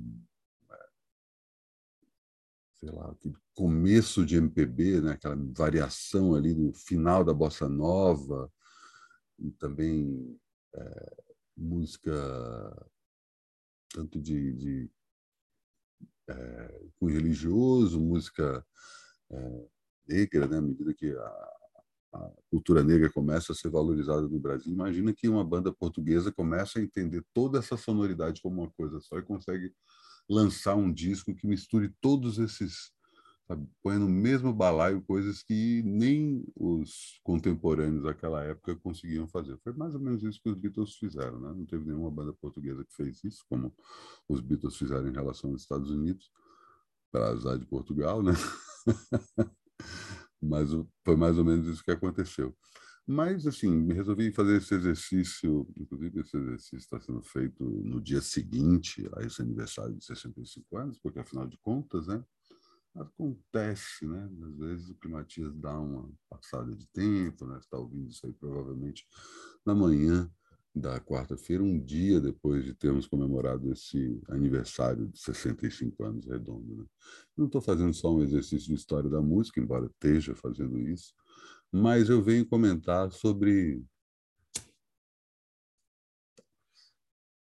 sei 2.78 2.90
lá, 2.90 3.14
começo 3.54 4.24
de 4.24 4.36
MPB, 4.36 5.00
né? 5.00 5.12
aquela 5.12 5.36
variação 5.36 6.34
ali 6.34 6.54
no 6.54 6.72
final 6.72 7.24
da 7.24 7.32
bossa 7.32 7.68
nova 7.68 8.52
e 9.38 9.50
também 9.52 10.38
é, 10.74 11.16
música 11.56 12.12
tanto 13.92 14.20
de, 14.20 14.52
de 14.52 14.90
é, 16.28 16.80
religioso, 17.00 18.00
música 18.00 18.64
é, 19.30 19.68
negra, 20.06 20.46
né? 20.46 20.58
à 20.58 20.60
medida 20.60 20.92
que 20.92 21.10
a, 21.10 21.56
a 22.16 22.32
cultura 22.50 22.82
negra 22.82 23.10
começa 23.10 23.52
a 23.52 23.54
ser 23.54 23.70
valorizada 23.70 24.22
no 24.22 24.38
Brasil. 24.38 24.72
Imagina 24.72 25.12
que 25.12 25.28
uma 25.28 25.44
banda 25.44 25.72
portuguesa 25.72 26.32
começa 26.32 26.78
a 26.78 26.82
entender 26.82 27.24
toda 27.34 27.58
essa 27.58 27.76
sonoridade 27.76 28.40
como 28.42 28.62
uma 28.62 28.70
coisa 28.70 29.00
só 29.00 29.18
e 29.18 29.22
consegue 29.22 29.72
lançar 30.28 30.74
um 30.74 30.92
disco 30.92 31.34
que 31.34 31.46
misture 31.46 31.94
todos 32.00 32.38
esses 32.38 32.90
sabe? 33.46 33.66
põe 33.82 33.98
no 33.98 34.08
mesmo 34.08 34.52
balaio 34.52 35.02
coisas 35.02 35.42
que 35.42 35.82
nem 35.84 36.44
os 36.56 37.20
contemporâneos 37.22 38.02
daquela 38.02 38.42
época 38.42 38.76
conseguiam 38.76 39.28
fazer. 39.28 39.56
Foi 39.62 39.72
mais 39.72 39.94
ou 39.94 40.00
menos 40.00 40.22
isso 40.22 40.40
que 40.42 40.48
os 40.48 40.56
Beatles 40.56 40.96
fizeram, 40.96 41.38
né? 41.40 41.52
Não 41.56 41.64
teve 41.64 41.84
nenhuma 41.84 42.10
banda 42.10 42.32
portuguesa 42.32 42.84
que 42.84 42.94
fez 42.94 43.22
isso, 43.24 43.44
como 43.48 43.72
os 44.28 44.40
Beatles 44.40 44.76
fizeram 44.76 45.08
em 45.08 45.12
relação 45.12 45.50
aos 45.50 45.62
Estados 45.62 45.90
Unidos, 45.90 46.30
para 47.12 47.28
azar 47.28 47.58
de 47.58 47.66
Portugal, 47.66 48.22
né? 48.22 48.32
Mas 50.42 50.70
foi 51.04 51.16
mais 51.16 51.38
ou 51.38 51.44
menos 51.44 51.66
isso 51.66 51.84
que 51.84 51.90
aconteceu. 51.90 52.56
Mas, 53.06 53.46
assim, 53.46 53.92
resolvi 53.92 54.32
fazer 54.32 54.56
esse 54.56 54.74
exercício, 54.74 55.68
inclusive 55.76 56.20
esse 56.20 56.36
exercício 56.36 56.78
está 56.78 57.00
sendo 57.00 57.22
feito 57.22 57.64
no 57.64 58.00
dia 58.00 58.20
seguinte 58.20 59.08
a 59.16 59.22
esse 59.22 59.40
aniversário 59.40 59.94
de 59.94 60.04
65 60.04 60.76
anos, 60.76 60.98
porque, 61.00 61.20
afinal 61.20 61.46
de 61.46 61.56
contas, 61.58 62.08
né, 62.08 62.24
acontece, 62.96 64.06
né? 64.06 64.28
Às 64.42 64.56
vezes 64.56 64.88
o 64.88 64.94
Climatias 64.96 65.54
dá 65.56 65.78
uma 65.78 66.10
passada 66.28 66.74
de 66.74 66.86
tempo, 66.88 67.46
né? 67.46 67.54
Você 67.54 67.60
está 67.60 67.78
ouvindo 67.78 68.10
isso 68.10 68.26
aí 68.26 68.32
provavelmente 68.32 69.06
na 69.64 69.74
manhã 69.74 70.30
da 70.76 71.00
quarta-feira, 71.00 71.62
um 71.62 71.78
dia 71.78 72.20
depois 72.20 72.62
de 72.62 72.74
termos 72.74 73.06
comemorado 73.06 73.72
esse 73.72 74.20
aniversário 74.28 75.06
de 75.08 75.18
65 75.18 76.04
anos 76.04 76.26
redondo. 76.26 76.76
Né? 76.76 76.84
Não 77.34 77.46
estou 77.46 77.62
fazendo 77.62 77.94
só 77.94 78.14
um 78.14 78.22
exercício 78.22 78.68
de 78.68 78.74
história 78.74 79.08
da 79.08 79.22
música, 79.22 79.58
embora 79.58 79.86
esteja 79.86 80.34
fazendo 80.34 80.78
isso, 80.78 81.14
mas 81.72 82.10
eu 82.10 82.22
venho 82.22 82.44
comentar 82.44 83.10
sobre 83.10 83.82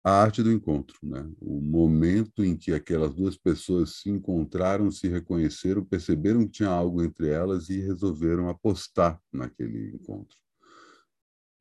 a 0.03 0.11
arte 0.11 0.43
do 0.43 0.51
encontro, 0.51 0.99
né? 1.03 1.31
O 1.41 1.61
momento 1.61 2.43
em 2.43 2.57
que 2.57 2.73
aquelas 2.73 3.15
duas 3.15 3.37
pessoas 3.37 3.97
se 3.97 4.09
encontraram, 4.09 4.91
se 4.91 5.09
reconheceram, 5.09 5.85
perceberam 5.85 6.47
que 6.47 6.53
tinha 6.53 6.71
algo 6.71 7.03
entre 7.03 7.29
elas 7.29 7.69
e 7.69 7.81
resolveram 7.81 8.49
apostar 8.49 9.21
naquele 9.31 9.95
encontro. 9.95 10.37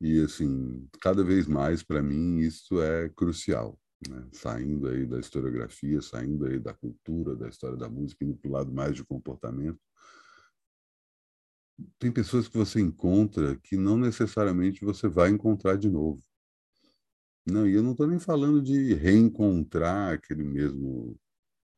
E 0.01 0.21
assim, 0.21 0.87
cada 1.01 1.23
vez 1.23 1.47
mais 1.47 1.83
para 1.83 2.01
mim 2.01 2.39
isso 2.39 2.81
é 2.81 3.09
crucial, 3.09 3.77
né? 4.07 4.27
Saindo 4.31 4.87
aí 4.87 5.05
da 5.05 5.19
historiografia, 5.19 6.01
saindo 6.01 6.45
aí 6.45 6.59
da 6.59 6.73
cultura, 6.73 7.35
da 7.35 7.49
história 7.49 7.77
da 7.77 7.89
música, 7.89 8.23
indo 8.23 8.37
para 8.37 8.49
o 8.49 8.53
lado 8.53 8.71
mais 8.71 8.95
de 8.95 9.03
comportamento. 9.03 9.79
Tem 11.97 12.11
pessoas 12.11 12.47
que 12.47 12.57
você 12.57 12.79
encontra 12.79 13.57
que 13.57 13.77
não 13.77 13.97
necessariamente 13.97 14.83
você 14.83 15.07
vai 15.07 15.29
encontrar 15.29 15.77
de 15.77 15.89
novo 15.89 16.21
não, 17.49 17.67
e 17.67 17.73
eu 17.73 17.83
não 17.83 17.91
estou 17.91 18.07
nem 18.07 18.19
falando 18.19 18.61
de 18.61 18.93
reencontrar 18.93 20.13
aquele 20.13 20.43
mesmo 20.43 21.17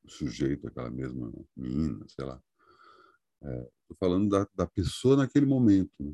sujeito, 0.07 0.67
aquela 0.67 0.89
mesma 0.89 1.31
menina, 1.55 2.05
sei 2.09 2.25
lá. 2.25 2.41
Estou 3.41 3.95
é, 3.95 3.95
falando 3.99 4.29
da, 4.29 4.47
da 4.53 4.67
pessoa 4.67 5.15
naquele 5.15 5.45
momento. 5.45 5.91
Né? 5.99 6.13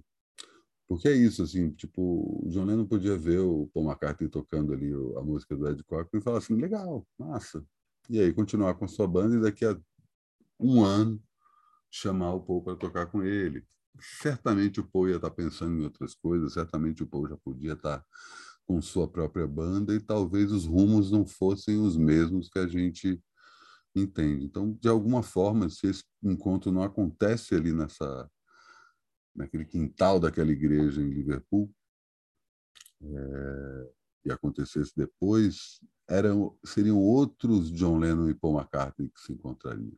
Porque 0.88 1.10
é 1.10 1.14
isso, 1.14 1.44
assim, 1.44 1.70
tipo, 1.72 2.42
o 2.44 2.50
John 2.50 2.64
Lennon 2.64 2.86
podia 2.86 3.18
ver 3.18 3.40
o 3.40 3.70
Paul 3.74 3.88
McCartney 3.88 4.30
tocando 4.30 4.72
ali 4.72 4.92
a 5.18 5.22
música 5.22 5.56
do 5.56 5.68
Ed 5.68 5.84
Cochran 5.84 6.20
e 6.20 6.22
falar 6.22 6.38
assim, 6.38 6.56
legal, 6.56 7.06
massa. 7.18 7.64
E 8.10 8.20
aí 8.20 8.34
continuar 8.34 8.76
com 8.76 8.88
sua 8.88 9.06
banda 9.06 9.36
e 9.36 9.42
daqui 9.42 9.66
a 9.66 9.78
um 10.60 10.84
ano 10.84 11.22
chamar 11.92 12.34
o 12.34 12.42
Paul 12.42 12.64
para 12.64 12.76
tocar 12.78 13.08
com 13.08 13.22
ele. 13.22 13.66
Certamente 14.00 14.80
o 14.80 14.88
Paul 14.88 15.10
ia 15.10 15.18
estar 15.18 15.30
tá 15.30 15.36
pensando 15.36 15.78
em 15.80 15.84
outras 15.84 16.16
coisas, 16.16 16.54
certamente 16.54 17.04
o 17.04 17.08
Paul 17.08 17.28
já 17.28 17.38
podia 17.38 17.74
estar 17.74 18.00
tá 18.00 18.06
com 18.66 18.82
sua 18.82 19.08
própria 19.10 19.48
banda 19.48 19.94
e 19.94 20.00
talvez 20.00 20.52
os 20.52 20.66
rumos 20.66 21.12
não 21.12 21.26
fossem 21.26 21.80
os 21.80 21.98
mesmos 21.98 22.50
que 22.50 22.60
a 22.60 22.68
gente 22.68 23.22
entende. 23.96 24.46
Então, 24.46 24.78
de 24.80 24.88
alguma 24.88 25.24
forma, 25.24 25.70
se 25.70 25.88
esse 25.88 26.04
encontro 26.24 26.72
não 26.72 26.84
acontece 26.84 27.56
ali 27.56 27.74
nessa 27.74 28.30
naquele 29.38 29.64
quintal 29.64 30.20
daquela 30.20 30.52
igreja 30.52 31.02
em 31.02 31.10
Liverpool 31.10 31.72
é, 33.02 33.92
e 34.26 34.32
acontecesse 34.32 34.92
depois, 34.96 35.80
eram 36.10 36.58
seriam 36.66 36.98
outros 36.98 37.72
John 37.72 38.00
Lennon 38.00 38.30
e 38.30 38.34
Paul 38.34 38.58
McCartney 38.58 39.10
que 39.10 39.22
se 39.22 39.32
encontrariam. 39.32 39.96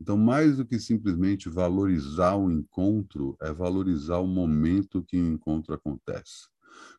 Então, 0.00 0.16
mais 0.16 0.58
do 0.58 0.66
que 0.66 0.78
simplesmente 0.78 1.48
valorizar 1.48 2.36
o 2.36 2.50
encontro, 2.50 3.36
é 3.40 3.50
valorizar 3.52 4.18
o 4.18 4.26
momento 4.26 5.02
que 5.02 5.16
o 5.16 5.26
encontro 5.26 5.74
acontece. 5.74 6.48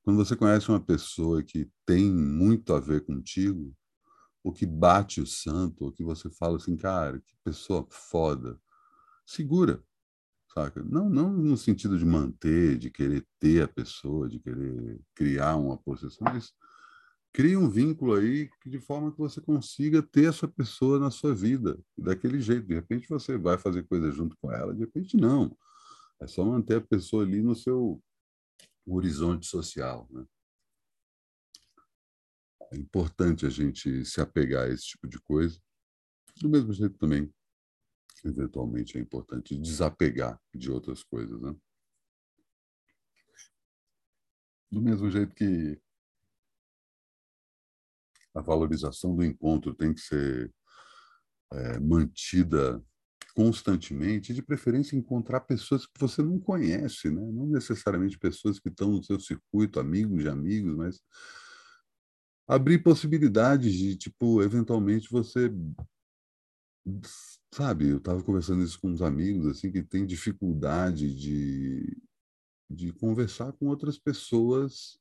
Quando 0.04 0.18
você 0.18 0.36
conhece 0.36 0.70
uma 0.70 0.84
pessoa 0.84 1.44
que 1.44 1.70
tem 1.86 2.12
muito 2.12 2.74
a 2.74 2.80
ver 2.80 3.06
contigo, 3.06 3.75
o 4.44 4.51
que 4.51 4.66
bate 4.66 5.22
o 5.22 5.27
santo, 5.27 5.86
o 5.86 5.92
que 5.92 6.04
você 6.04 6.30
fala 6.32 6.58
assim, 6.58 6.75
cara, 6.75 7.20
que 7.20 7.36
pessoa 7.44 7.86
foda, 7.89 8.60
segura, 9.25 9.84
saca? 10.54 10.84
Não, 10.84 11.10
não 11.10 11.32
no 11.32 11.58
sentido 11.58 11.98
de 11.98 12.06
manter, 12.06 12.77
de 12.77 12.89
querer 12.89 13.25
ter 13.39 13.63
a 13.63 13.68
pessoa, 13.68 14.30
de 14.30 14.39
querer 14.39 15.00
criar 15.16 15.56
uma 15.56 15.77
possessão, 15.77 16.25
mas 16.32 16.54
cria 17.34 17.60
um 17.60 17.70
vínculo 17.70 18.16
aí 18.16 18.50
de 18.66 18.80
forma 18.80 19.12
que 19.12 19.18
você 19.20 19.39
consiga 19.39 20.01
ter 20.01 20.30
essa 20.30 20.48
pessoa 20.48 21.00
na 21.00 21.12
sua 21.12 21.36
vida, 21.36 21.80
daquele 21.98 22.39
jeito. 22.42 22.68
De 22.68 22.74
repente 22.74 23.08
você 23.08 23.38
vai 23.38 23.58
fazer 23.58 23.84
coisa 23.84 24.12
junto 24.12 24.36
com 24.42 24.51
ela, 24.51 24.74
de 24.74 24.80
repente 24.80 25.16
não. 25.16 25.56
É 26.20 26.27
só 26.27 26.44
manter 26.44 26.77
a 26.77 26.82
pessoa 26.82 27.24
ali 27.24 27.42
no 27.42 27.56
seu 27.56 28.01
horizonte 28.88 29.46
social. 29.46 30.08
Né? 30.10 30.25
É 32.72 32.77
importante 32.77 33.46
a 33.46 33.50
gente 33.50 34.04
se 34.04 34.20
apegar 34.20 34.66
a 34.66 34.70
esse 34.70 34.88
tipo 34.88 35.08
de 35.08 35.20
coisa. 35.20 35.60
Do 36.42 36.50
mesmo 36.50 36.74
jeito 36.74 36.98
também, 36.98 37.32
eventualmente, 38.27 38.98
é 38.98 39.01
importante 39.01 39.57
desapegar 39.57 40.39
de 40.53 40.72
outras 40.72 41.03
coisas. 41.03 41.39
Né? 41.41 41.55
Do 44.72 44.81
mesmo 44.81 45.10
jeito 45.10 45.34
que 45.34 45.79
a 48.36 48.41
valorização 48.41 49.15
do 49.15 49.24
encontro 49.24 49.74
tem 49.74 49.93
que 49.93 50.01
ser 50.01 50.53
é, 51.51 51.79
mantida 51.79 52.84
constantemente, 53.34 54.34
de 54.34 54.41
preferência 54.41 54.96
encontrar 54.96 55.41
pessoas 55.41 55.86
que 55.86 56.00
você 56.00 56.24
não 56.24 56.39
conhece, 56.39 57.10
né? 57.10 57.22
não 57.22 57.46
necessariamente 57.46 58.17
pessoas 58.17 58.60
que 58.60 58.67
estão 58.67 58.91
no 58.91 59.03
seu 59.03 59.19
circuito, 59.19 59.79
amigos 59.79 60.24
de 60.24 60.29
amigos, 60.29 60.75
mas 60.75 61.01
abrir 62.48 62.79
possibilidades 62.79 63.74
de, 63.74 63.96
tipo, 63.96 64.41
eventualmente 64.41 65.10
você 65.12 65.51
sabe, 67.54 67.89
eu 67.89 67.98
estava 67.98 68.24
conversando 68.24 68.63
isso 68.63 68.80
com 68.80 68.89
uns 68.89 69.01
amigos 69.01 69.48
assim 69.48 69.72
que 69.72 69.84
tem 69.84 70.06
dificuldade 70.06 71.13
de, 71.13 71.98
de 72.70 72.92
conversar 72.94 73.51
com 73.54 73.68
outras 73.68 73.98
pessoas 73.98 75.00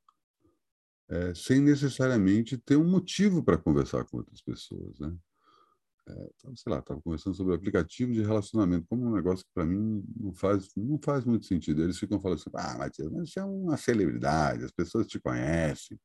é, 1.08 1.34
sem 1.34 1.60
necessariamente 1.60 2.58
ter 2.58 2.76
um 2.76 2.88
motivo 2.88 3.42
para 3.42 3.58
conversar 3.58 4.04
com 4.04 4.18
outras 4.18 4.40
pessoas, 4.40 4.98
né? 4.98 5.16
É, 6.08 6.30
sei 6.54 6.72
lá, 6.72 6.78
estava 6.78 7.00
conversando 7.00 7.34
sobre 7.34 7.54
aplicativo 7.54 8.12
de 8.12 8.22
relacionamento, 8.22 8.86
como 8.88 9.06
um 9.06 9.14
negócio 9.14 9.44
que 9.44 9.50
para 9.52 9.66
mim 9.66 10.04
não 10.16 10.32
faz, 10.32 10.70
não 10.76 11.00
faz 11.02 11.24
muito 11.24 11.46
sentido. 11.46 11.82
Eles 11.82 11.98
ficam 11.98 12.20
falando 12.20 12.38
assim, 12.38 12.50
ah, 12.54 12.78
Matias, 12.78 13.10
mas 13.10 13.32
você 13.32 13.40
é 13.40 13.44
uma 13.44 13.76
celebridade, 13.76 14.64
as 14.64 14.70
pessoas 14.70 15.08
te 15.08 15.18
conhecem, 15.18 15.98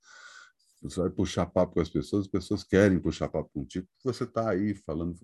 você 0.82 1.00
vai 1.00 1.10
puxar 1.12 1.46
papo 1.46 1.76
com 1.76 1.82
as 1.82 1.90
pessoas, 1.90 2.26
as 2.26 2.32
pessoas 2.32 2.64
querem 2.64 3.00
puxar 3.00 3.30
papo 3.30 3.52
contigo, 3.54 3.88
você 4.04 4.24
está 4.24 4.50
aí 4.50 4.74
falando. 4.74 5.16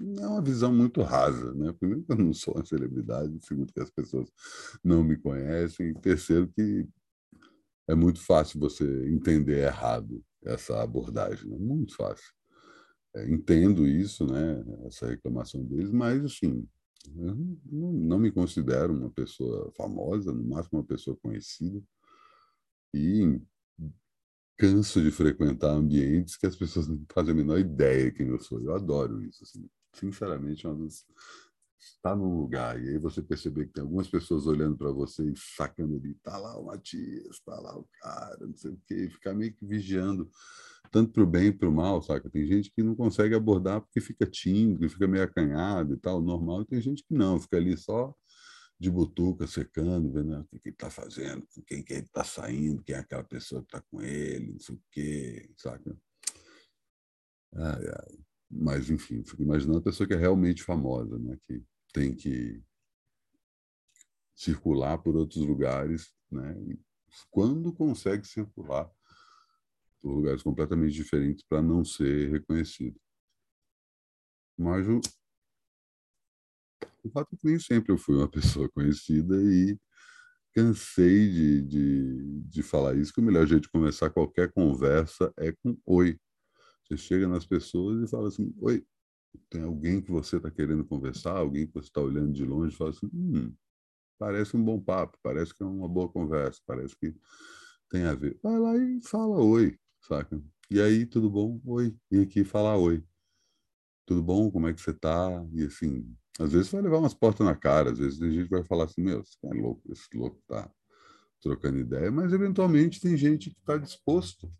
É 0.00 0.26
uma 0.26 0.42
visão 0.42 0.72
muito 0.72 1.02
rasa, 1.02 1.54
né? 1.54 1.72
Primeiro 1.72 2.04
que 2.04 2.12
eu 2.12 2.16
não 2.16 2.32
sou 2.32 2.54
uma 2.54 2.64
celebridade, 2.64 3.38
segundo 3.46 3.72
que 3.72 3.80
as 3.80 3.90
pessoas 3.90 4.28
não 4.82 5.04
me 5.04 5.16
conhecem, 5.16 5.90
e 5.90 5.94
terceiro 5.94 6.48
que 6.48 6.86
é 7.88 7.94
muito 7.94 8.20
fácil 8.20 8.58
você 8.58 8.84
entender 9.08 9.64
errado 9.64 10.22
essa 10.44 10.82
abordagem, 10.82 11.48
né? 11.48 11.56
muito 11.58 11.94
fácil. 11.94 12.32
É, 13.14 13.30
entendo 13.30 13.86
isso, 13.86 14.26
né, 14.26 14.64
essa 14.86 15.06
reclamação 15.06 15.64
deles, 15.64 15.90
mas 15.92 16.24
assim, 16.24 16.66
eu 17.16 17.34
não, 17.70 17.92
não 17.92 18.18
me 18.18 18.32
considero 18.32 18.92
uma 18.92 19.10
pessoa 19.10 19.72
famosa, 19.76 20.32
no 20.32 20.42
máximo 20.44 20.80
uma 20.80 20.84
pessoa 20.84 21.16
conhecida, 21.22 21.80
e 22.92 23.40
canso 24.56 25.02
de 25.02 25.10
frequentar 25.10 25.70
ambientes 25.70 26.36
que 26.36 26.46
as 26.46 26.56
pessoas 26.56 26.88
não 26.88 27.04
fazem 27.12 27.32
a 27.32 27.36
menor 27.36 27.58
ideia 27.58 28.12
quem 28.12 28.28
eu 28.28 28.38
sou. 28.38 28.60
Eu 28.60 28.74
adoro 28.74 29.22
isso, 29.22 29.42
assim. 29.42 29.68
Sinceramente, 29.94 30.66
é 30.66 30.68
uma 30.68 30.84
das 30.84 31.04
está 31.96 32.14
num 32.14 32.40
lugar 32.40 32.82
e 32.82 32.90
aí 32.90 32.98
você 32.98 33.22
perceber 33.22 33.66
que 33.66 33.72
tem 33.72 33.82
algumas 33.82 34.08
pessoas 34.08 34.46
olhando 34.46 34.76
para 34.76 34.90
você 34.90 35.22
e 35.22 35.36
sacando 35.36 35.96
ali, 35.96 36.14
tá 36.14 36.36
lá 36.36 36.58
o 36.58 36.66
Matias, 36.66 37.40
tá 37.40 37.58
lá 37.60 37.76
o 37.78 37.86
cara, 38.00 38.46
não 38.46 38.56
sei 38.56 38.72
o 38.72 38.80
quê, 38.86 39.08
ficar 39.10 39.34
meio 39.34 39.54
que 39.54 39.64
vigiando, 39.64 40.30
tanto 40.90 41.12
para 41.12 41.22
o 41.22 41.26
bem 41.26 41.46
e 41.46 41.52
para 41.52 41.68
o 41.68 41.72
mal, 41.72 42.02
saca? 42.02 42.28
Tem 42.30 42.46
gente 42.46 42.70
que 42.70 42.82
não 42.82 42.94
consegue 42.94 43.34
abordar 43.34 43.80
porque 43.80 44.00
fica 44.00 44.26
tímido, 44.26 44.88
fica 44.88 45.06
meio 45.06 45.24
acanhado 45.24 45.94
e 45.94 45.96
tal, 45.96 46.20
normal, 46.20 46.62
e 46.62 46.66
tem 46.66 46.80
gente 46.80 47.04
que 47.04 47.14
não, 47.14 47.40
fica 47.40 47.56
ali 47.56 47.76
só 47.76 48.14
de 48.78 48.90
butuca, 48.90 49.46
secando, 49.46 50.12
vendo 50.12 50.40
o 50.40 50.44
que 50.58 50.68
ele 50.68 50.74
está 50.74 50.90
fazendo, 50.90 51.46
com 51.54 51.62
quem 51.62 51.82
que 51.82 51.92
ele 51.92 52.02
está 52.02 52.24
saindo, 52.24 52.82
quem 52.82 52.94
é 52.94 52.98
aquela 52.98 53.24
pessoa 53.24 53.62
que 53.62 53.68
está 53.68 53.80
com 53.90 54.02
ele, 54.02 54.52
não 54.52 54.60
sei 54.60 54.74
o 54.74 54.82
quê, 54.90 55.50
saca? 55.56 55.96
Ai, 57.56 57.86
ai. 57.86 58.33
Mas, 58.50 58.90
enfim, 58.90 59.24
fico 59.24 59.42
imaginando 59.42 59.78
a 59.78 59.82
pessoa 59.82 60.06
que 60.06 60.14
é 60.14 60.18
realmente 60.18 60.62
famosa, 60.62 61.18
né? 61.18 61.36
que 61.42 61.62
tem 61.92 62.14
que 62.14 62.62
circular 64.34 64.98
por 64.98 65.16
outros 65.16 65.44
lugares, 65.44 66.12
né? 66.30 66.56
E 66.62 66.78
quando 67.30 67.72
consegue 67.72 68.26
circular 68.26 68.90
por 70.00 70.12
lugares 70.12 70.42
completamente 70.42 70.92
diferentes 70.92 71.44
para 71.48 71.62
não 71.62 71.84
ser 71.84 72.30
reconhecido. 72.30 73.00
Mas 74.58 74.86
o, 74.86 75.00
o 77.02 77.10
fato 77.10 77.34
é 77.34 77.36
que 77.38 77.46
nem 77.46 77.58
sempre 77.58 77.92
eu 77.92 77.98
fui 77.98 78.16
uma 78.16 78.28
pessoa 78.30 78.68
conhecida 78.68 79.36
e 79.42 79.78
cansei 80.52 81.30
de, 81.30 81.62
de, 81.62 82.42
de 82.42 82.62
falar 82.62 82.96
isso, 82.96 83.12
que 83.12 83.20
o 83.20 83.24
melhor 83.24 83.46
jeito 83.46 83.62
de 83.62 83.70
começar 83.70 84.10
qualquer 84.10 84.52
conversa 84.52 85.32
é 85.36 85.52
com 85.52 85.76
oi. 85.84 86.18
Você 86.86 86.96
chega 86.96 87.26
nas 87.26 87.46
pessoas 87.46 88.02
e 88.02 88.10
fala 88.10 88.28
assim, 88.28 88.54
oi, 88.60 88.84
tem 89.50 89.62
alguém 89.62 90.00
que 90.00 90.10
você 90.10 90.36
está 90.36 90.50
querendo 90.50 90.84
conversar, 90.84 91.36
alguém 91.36 91.66
que 91.66 91.74
você 91.74 91.88
está 91.88 92.00
olhando 92.00 92.32
de 92.32 92.44
longe 92.44 92.76
fala 92.76 92.90
assim, 92.90 93.08
hum, 93.12 93.54
parece 94.18 94.56
um 94.56 94.64
bom 94.64 94.80
papo, 94.80 95.18
parece 95.22 95.54
que 95.54 95.62
é 95.62 95.66
uma 95.66 95.88
boa 95.88 96.08
conversa, 96.08 96.60
parece 96.66 96.96
que 96.96 97.14
tem 97.90 98.04
a 98.04 98.14
ver. 98.14 98.38
Vai 98.42 98.58
lá 98.58 98.76
e 98.76 99.00
fala 99.02 99.40
oi, 99.40 99.78
saca? 100.02 100.42
E 100.70 100.80
aí, 100.80 101.06
tudo 101.06 101.30
bom? 101.30 101.60
Oi. 101.64 101.96
Vem 102.10 102.22
aqui 102.22 102.44
falar 102.44 102.76
oi. 102.76 103.04
Tudo 104.06 104.22
bom? 104.22 104.50
Como 104.50 104.68
é 104.68 104.72
que 104.74 104.80
você 104.80 104.90
está? 104.90 105.46
E 105.52 105.64
assim, 105.64 106.14
às 106.38 106.52
vezes 106.52 106.70
vai 106.70 106.82
levar 106.82 106.98
umas 106.98 107.14
portas 107.14 107.46
na 107.46 107.54
cara, 107.54 107.90
às 107.92 107.98
vezes 107.98 108.20
a 108.20 108.28
gente 108.28 108.48
vai 108.48 108.64
falar 108.64 108.84
assim, 108.84 109.02
meu, 109.02 109.24
você 109.24 109.38
é 109.44 109.54
louco, 109.54 109.82
esse 109.90 110.08
louco 110.14 110.42
tá 110.46 110.70
trocando 111.40 111.78
ideia, 111.78 112.10
mas 112.10 112.32
eventualmente 112.32 113.00
tem 113.00 113.16
gente 113.16 113.50
que 113.50 113.58
está 113.58 113.76
disposto 113.76 114.50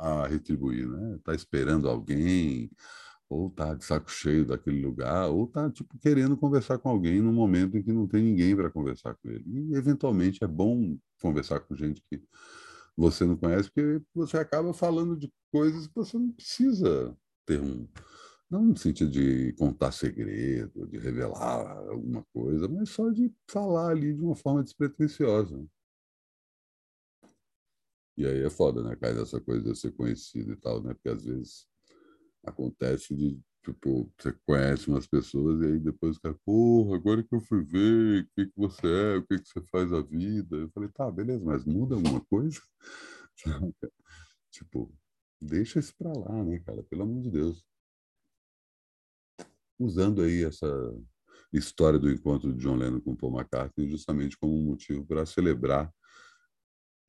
a 0.00 0.26
retribuir, 0.26 0.88
né? 0.88 1.18
Tá 1.24 1.34
esperando 1.34 1.88
alguém, 1.88 2.70
ou 3.28 3.50
tá 3.50 3.74
de 3.74 3.84
saco 3.84 4.10
cheio 4.10 4.46
daquele 4.46 4.80
lugar, 4.84 5.28
ou 5.28 5.46
tá 5.46 5.70
tipo 5.70 5.96
querendo 5.98 6.36
conversar 6.36 6.78
com 6.78 6.88
alguém 6.88 7.20
no 7.20 7.32
momento 7.32 7.76
em 7.76 7.82
que 7.82 7.92
não 7.92 8.06
tem 8.06 8.22
ninguém 8.22 8.56
para 8.56 8.70
conversar 8.70 9.14
com 9.14 9.30
ele. 9.30 9.44
E 9.46 9.74
eventualmente 9.74 10.42
é 10.42 10.46
bom 10.48 10.98
conversar 11.20 11.60
com 11.60 11.76
gente 11.76 12.02
que 12.10 12.22
você 12.96 13.24
não 13.24 13.36
conhece, 13.36 13.70
porque 13.70 14.02
você 14.14 14.38
acaba 14.38 14.72
falando 14.74 15.16
de 15.16 15.32
coisas 15.52 15.86
que 15.86 15.94
você 15.94 16.18
não 16.18 16.32
precisa 16.32 17.16
ter 17.46 17.60
um 17.60 17.86
não 18.50 18.64
no 18.64 18.76
sentido 18.76 19.10
de 19.12 19.52
contar 19.52 19.92
segredo, 19.92 20.86
de 20.88 20.98
revelar 20.98 21.78
alguma 21.88 22.24
coisa, 22.34 22.66
mas 22.66 22.90
só 22.90 23.08
de 23.10 23.32
falar 23.48 23.90
ali 23.90 24.12
de 24.12 24.20
uma 24.20 24.34
forma 24.34 24.62
despretensiosa. 24.64 25.64
E 28.20 28.26
aí 28.26 28.42
é 28.44 28.50
foda, 28.50 28.82
né? 28.82 28.94
Cai 28.96 29.14
nessa 29.14 29.40
coisa 29.40 29.72
de 29.72 29.78
ser 29.78 29.92
conhecido 29.92 30.52
e 30.52 30.56
tal, 30.56 30.82
né? 30.82 30.92
Porque 30.92 31.08
às 31.08 31.24
vezes 31.24 31.66
acontece 32.44 33.16
de, 33.16 33.40
tipo, 33.64 34.12
você 34.18 34.34
conhece 34.46 34.88
umas 34.90 35.06
pessoas 35.06 35.62
e 35.62 35.64
aí 35.64 35.78
depois 35.78 36.18
o 36.18 36.20
cara, 36.20 36.38
porra, 36.44 36.96
agora 36.96 37.22
que 37.22 37.34
eu 37.34 37.40
fui 37.40 37.64
ver 37.64 38.24
o 38.24 38.28
que, 38.34 38.44
que 38.44 38.52
você 38.54 38.86
é, 38.86 39.16
o 39.16 39.26
que, 39.26 39.38
que 39.38 39.48
você 39.48 39.62
faz 39.72 39.90
a 39.90 40.02
vida. 40.02 40.54
Eu 40.54 40.68
falei, 40.68 40.90
tá, 40.90 41.10
beleza, 41.10 41.42
mas 41.42 41.64
muda 41.64 41.94
alguma 41.94 42.20
coisa? 42.26 42.60
tipo, 44.52 44.92
deixa 45.40 45.78
isso 45.78 45.94
pra 45.96 46.12
lá, 46.12 46.44
né, 46.44 46.58
cara? 46.58 46.82
Pelo 46.82 47.04
amor 47.04 47.22
de 47.22 47.30
Deus. 47.30 47.64
Usando 49.78 50.20
aí 50.20 50.44
essa 50.44 50.68
história 51.50 51.98
do 51.98 52.10
encontro 52.10 52.52
de 52.52 52.62
John 52.62 52.76
Lennon 52.76 53.00
com 53.00 53.16
Paul 53.16 53.38
McCartney 53.38 53.88
justamente 53.88 54.36
como 54.36 54.54
um 54.54 54.66
motivo 54.66 55.06
para 55.06 55.24
celebrar 55.24 55.90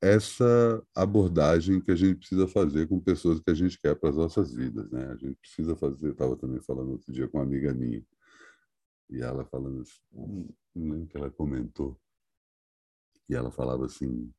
essa 0.02 0.84
abordagem 0.94 1.80
que 1.80 1.92
a 1.92 1.94
gente 1.94 2.16
precisa 2.18 2.48
fazer 2.48 2.88
com 2.88 3.00
pessoas 3.00 3.38
que 3.38 3.50
a 3.50 3.54
gente 3.54 3.78
quer 3.78 3.94
para 3.94 4.10
as 4.10 4.16
nossas 4.16 4.52
vidas, 4.52 4.90
né? 4.90 5.06
A 5.12 5.16
gente 5.16 5.36
precisa 5.36 5.76
fazer, 5.76 6.10
estava 6.10 6.36
também 6.36 6.60
falando 6.60 6.90
outro 6.90 7.12
dia 7.12 7.28
com 7.28 7.38
uma 7.38 7.44
amiga 7.44 7.72
minha, 7.72 8.04
e 9.08 9.22
ela 9.22 9.44
falando 9.44 9.84
não 10.12 10.54
lembro 10.74 11.06
que 11.06 11.16
ela 11.16 11.30
comentou, 11.30 11.96
e 13.28 13.34
ela 13.34 13.52
falava 13.52 13.86
assim, 13.86 14.32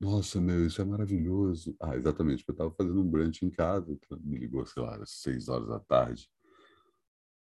nossa, 0.00 0.40
meu, 0.40 0.64
isso 0.64 0.80
é 0.80 0.84
maravilhoso. 0.84 1.76
Ah, 1.80 1.96
exatamente, 1.96 2.44
porque 2.44 2.52
eu 2.62 2.66
estava 2.66 2.70
fazendo 2.70 3.00
um 3.00 3.10
brunch 3.10 3.44
em 3.44 3.50
casa, 3.50 3.92
então 3.92 4.16
me 4.20 4.38
ligou, 4.38 4.64
sei 4.64 4.82
lá, 4.82 4.96
às 4.96 5.10
seis 5.10 5.48
horas 5.48 5.66
da 5.66 5.80
tarde, 5.80 6.30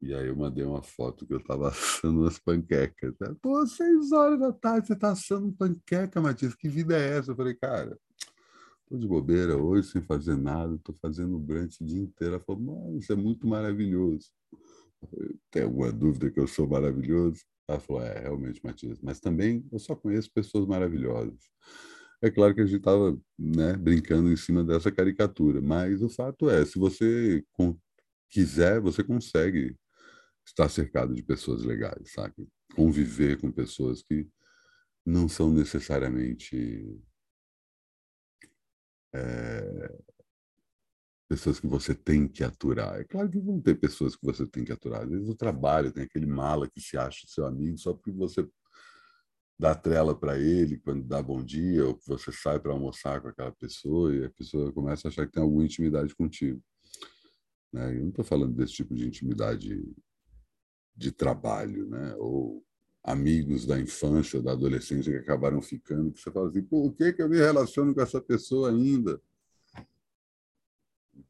e 0.01 0.13
aí 0.13 0.27
eu 0.27 0.35
mandei 0.35 0.63
uma 0.63 0.81
foto 0.81 1.25
que 1.25 1.33
eu 1.33 1.39
estava 1.39 1.69
assando 1.69 2.21
umas 2.21 2.39
panquecas. 2.39 3.13
Né? 3.19 3.35
Pô, 3.41 3.65
seis 3.67 4.11
horas 4.11 4.39
da 4.39 4.53
tarde 4.53 4.87
você 4.87 4.93
está 4.93 5.11
assando 5.11 5.51
panqueca, 5.51 6.21
Matias. 6.21 6.55
Que 6.55 6.69
vida 6.69 6.97
é 6.97 7.17
essa? 7.17 7.31
Eu 7.31 7.35
falei, 7.35 7.53
cara, 7.53 7.97
tô 8.87 8.97
de 8.97 9.07
bobeira 9.07 9.57
hoje, 9.57 9.91
sem 9.91 10.01
fazer 10.01 10.37
nada, 10.37 10.79
tô 10.83 10.93
fazendo 10.93 11.37
brunch 11.37 11.81
o 11.81 11.85
dia 11.85 12.01
inteiro. 12.01 12.35
Ela 12.35 12.43
falou, 12.43 12.61
mano, 12.61 12.97
isso 12.97 13.11
é 13.11 13.15
muito 13.15 13.45
maravilhoso. 13.45 14.29
Tem 15.51 15.63
alguma 15.63 15.91
dúvida 15.91 16.31
que 16.31 16.39
eu 16.39 16.47
sou 16.47 16.67
maravilhoso? 16.67 17.41
Ela 17.67 17.79
falou, 17.79 18.01
é, 18.01 18.19
realmente, 18.19 18.61
Matias. 18.63 18.99
Mas 19.01 19.19
também 19.19 19.65
eu 19.71 19.79
só 19.79 19.95
conheço 19.95 20.31
pessoas 20.33 20.65
maravilhosas. 20.65 21.39
É 22.21 22.29
claro 22.29 22.53
que 22.53 22.61
a 22.61 22.65
gente 22.65 22.79
estava 22.79 23.17
né, 23.37 23.73
brincando 23.77 24.31
em 24.31 24.35
cima 24.35 24.63
dessa 24.63 24.91
caricatura, 24.91 25.61
mas 25.61 26.01
o 26.01 26.09
fato 26.09 26.49
é, 26.49 26.65
se 26.65 26.77
você 26.77 27.43
quiser, 28.29 28.81
você 28.81 29.03
consegue 29.03 29.75
estar 30.49 30.69
cercado 30.69 31.13
de 31.13 31.23
pessoas 31.23 31.63
legais, 31.63 32.11
sabe? 32.11 32.47
Conviver 32.75 33.39
com 33.39 33.51
pessoas 33.51 34.01
que 34.01 34.27
não 35.05 35.27
são 35.27 35.51
necessariamente 35.51 37.01
é, 39.13 39.99
pessoas 41.27 41.59
que 41.59 41.67
você 41.67 41.93
tem 41.95 42.27
que 42.27 42.43
aturar. 42.43 42.99
É 42.99 43.03
claro 43.03 43.29
que 43.29 43.39
vão 43.39 43.61
ter 43.61 43.75
pessoas 43.75 44.15
que 44.15 44.25
você 44.25 44.45
tem 44.45 44.63
que 44.63 44.71
aturar. 44.71 45.03
Às 45.03 45.09
vezes 45.09 45.29
o 45.29 45.35
trabalho 45.35 45.91
tem 45.91 46.03
aquele 46.03 46.25
mala 46.25 46.69
que 46.69 46.81
se 46.81 46.97
acha 46.97 47.27
seu 47.27 47.45
amigo 47.45 47.77
só 47.77 47.93
porque 47.93 48.11
você 48.11 48.47
dá 49.59 49.75
trela 49.75 50.17
para 50.17 50.39
ele 50.39 50.79
quando 50.79 51.03
dá 51.03 51.21
bom 51.21 51.43
dia 51.43 51.85
ou 51.85 51.95
que 51.95 52.07
você 52.07 52.31
sai 52.31 52.59
para 52.59 52.71
almoçar 52.71 53.21
com 53.21 53.27
aquela 53.27 53.51
pessoa 53.51 54.15
e 54.15 54.25
a 54.25 54.29
pessoa 54.29 54.71
começa 54.71 55.07
a 55.07 55.09
achar 55.09 55.25
que 55.25 55.33
tem 55.33 55.43
alguma 55.43 55.65
intimidade 55.65 56.15
contigo. 56.15 56.63
Né? 57.73 57.95
Eu 57.95 58.01
não 58.01 58.09
estou 58.09 58.25
falando 58.25 58.55
desse 58.55 58.73
tipo 58.73 58.95
de 58.95 59.07
intimidade 59.07 59.83
de 60.99 61.11
trabalho, 61.11 61.87
né? 61.87 62.13
ou 62.17 62.63
amigos 63.03 63.65
da 63.65 63.79
infância, 63.79 64.41
da 64.41 64.51
adolescência 64.51 65.11
que 65.11 65.19
acabaram 65.19 65.61
ficando, 65.61 66.11
que 66.11 66.19
você 66.19 66.29
fala 66.29 66.49
assim, 66.49 66.61
por 66.61 66.93
que, 66.93 67.13
que 67.13 67.21
eu 67.21 67.29
me 67.29 67.37
relaciono 67.37 67.95
com 67.95 68.01
essa 68.01 68.21
pessoa 68.21 68.69
ainda? 68.69 69.19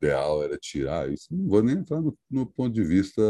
ideal 0.01 0.43
era 0.43 0.58
tirar 0.58 1.12
isso. 1.12 1.27
Não 1.32 1.47
vou 1.47 1.63
nem 1.63 1.77
entrar 1.77 2.01
no, 2.01 2.17
no 2.29 2.45
ponto 2.45 2.73
de 2.73 2.84
vista 2.84 3.21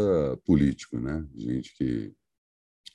político, 0.44 0.98
né? 0.98 1.26
Gente 1.34 1.74
que 1.74 2.14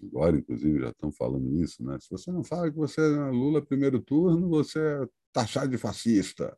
agora, 0.03 0.37
inclusive, 0.37 0.79
já 0.79 0.89
estão 0.89 1.11
falando 1.11 1.51
isso, 1.55 1.83
né? 1.83 1.97
Se 1.99 2.09
você 2.09 2.31
não 2.31 2.43
fala 2.43 2.71
que 2.71 2.77
você 2.77 3.01
é 3.01 3.29
Lula 3.31 3.65
primeiro 3.65 3.99
turno, 3.99 4.49
você 4.49 4.79
é 4.79 5.07
taxado 5.33 5.69
de 5.69 5.77
fascista. 5.77 6.57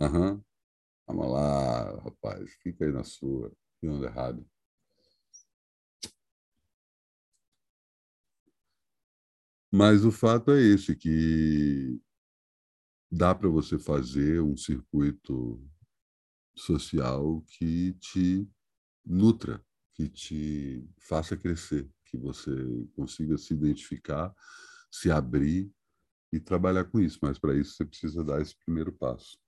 Aham. 0.00 0.42
Vamos 1.06 1.32
lá, 1.32 2.00
rapaz, 2.00 2.50
fica 2.62 2.84
aí 2.84 2.92
na 2.92 3.04
sua, 3.04 3.50
ficando 3.80 4.04
errado. 4.04 4.44
Mas 9.70 10.04
o 10.04 10.10
fato 10.10 10.50
é 10.50 10.60
esse, 10.62 10.96
que 10.96 12.00
dá 13.10 13.34
para 13.34 13.48
você 13.48 13.78
fazer 13.78 14.40
um 14.40 14.56
circuito 14.56 15.62
social 16.56 17.42
que 17.42 17.92
te 17.94 18.48
nutra, 19.04 19.64
que 19.94 20.08
te 20.08 20.88
faça 20.98 21.36
crescer, 21.36 21.88
que 22.04 22.16
você 22.16 22.50
consiga 22.94 23.36
se 23.36 23.52
identificar, 23.52 24.34
se 24.90 25.10
abrir 25.10 25.70
e 26.32 26.40
trabalhar 26.40 26.84
com 26.84 27.00
isso. 27.00 27.18
Mas 27.22 27.38
para 27.38 27.54
isso 27.54 27.74
você 27.74 27.84
precisa 27.84 28.24
dar 28.24 28.40
esse 28.40 28.56
primeiro 28.56 28.92
passo. 28.92 29.38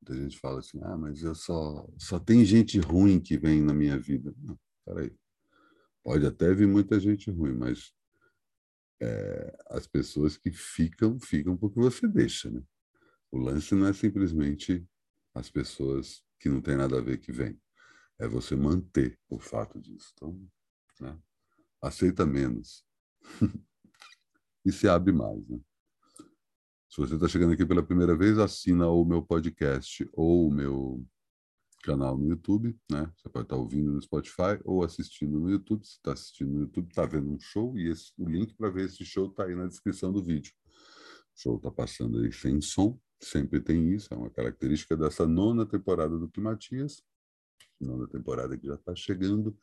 Muita 0.00 0.22
gente 0.22 0.38
fala 0.38 0.58
assim: 0.58 0.80
ah, 0.82 0.96
mas 0.96 1.22
eu 1.22 1.34
só, 1.34 1.88
só 1.98 2.18
tem 2.18 2.44
gente 2.44 2.78
ruim 2.78 3.20
que 3.20 3.38
vem 3.38 3.62
na 3.62 3.72
minha 3.72 3.98
vida. 3.98 4.34
Não, 4.38 4.58
peraí. 4.84 5.14
Pode 6.02 6.26
até 6.26 6.52
vir 6.52 6.68
muita 6.68 7.00
gente 7.00 7.30
ruim, 7.30 7.54
mas 7.54 7.94
é, 9.04 9.56
as 9.68 9.86
pessoas 9.86 10.36
que 10.36 10.50
ficam, 10.50 11.18
ficam 11.18 11.56
porque 11.56 11.78
você 11.78 12.08
deixa. 12.08 12.50
Né? 12.50 12.62
O 13.30 13.38
lance 13.38 13.74
não 13.74 13.86
é 13.86 13.92
simplesmente 13.92 14.86
as 15.34 15.50
pessoas 15.50 16.22
que 16.40 16.48
não 16.48 16.60
tem 16.60 16.76
nada 16.76 16.98
a 16.98 17.02
ver 17.02 17.18
que 17.18 17.32
vêm. 17.32 17.60
É 18.18 18.26
você 18.26 18.56
manter 18.56 19.18
o 19.28 19.38
fato 19.38 19.80
disso. 19.80 20.12
Então, 20.14 20.48
né? 21.00 21.18
aceita 21.82 22.24
menos. 22.24 22.84
e 24.64 24.72
se 24.72 24.88
abre 24.88 25.12
mais. 25.12 25.46
Né? 25.48 25.60
Se 26.88 27.00
você 27.00 27.14
está 27.14 27.28
chegando 27.28 27.52
aqui 27.52 27.66
pela 27.66 27.82
primeira 27.82 28.16
vez, 28.16 28.38
assina 28.38 28.88
o 28.88 29.04
meu 29.04 29.22
podcast 29.22 30.08
ou 30.12 30.48
o 30.48 30.50
meu 30.50 31.06
canal 31.84 32.16
no 32.16 32.26
YouTube, 32.28 32.76
né? 32.90 33.10
Você 33.16 33.28
pode 33.28 33.46
estar 33.46 33.56
ouvindo 33.56 33.92
no 33.92 34.00
Spotify 34.00 34.58
ou 34.64 34.82
assistindo 34.82 35.38
no 35.38 35.50
YouTube. 35.50 35.84
Se 35.84 35.96
está 35.96 36.12
assistindo 36.12 36.52
no 36.52 36.60
YouTube, 36.60 36.88
está 36.88 37.04
vendo 37.04 37.30
um 37.30 37.38
show 37.38 37.76
e 37.78 37.88
esse, 37.88 38.12
o 38.18 38.28
link 38.28 38.54
para 38.54 38.70
ver 38.70 38.86
esse 38.86 39.04
show 39.04 39.28
está 39.28 39.44
aí 39.44 39.54
na 39.54 39.66
descrição 39.66 40.12
do 40.12 40.22
vídeo. 40.22 40.52
O 41.36 41.40
show 41.40 41.56
está 41.56 41.70
passando 41.70 42.18
aí 42.20 42.32
sem 42.32 42.60
som, 42.60 42.98
sempre 43.20 43.60
tem 43.60 43.92
isso, 43.92 44.12
é 44.12 44.16
uma 44.16 44.30
característica 44.30 44.96
dessa 44.96 45.26
nona 45.26 45.66
temporada 45.66 46.18
do 46.18 46.28
Climatias, 46.28 47.02
nona 47.80 48.08
temporada 48.08 48.56
que 48.56 48.66
já 48.66 48.74
está 48.74 48.94
chegando 48.94 49.56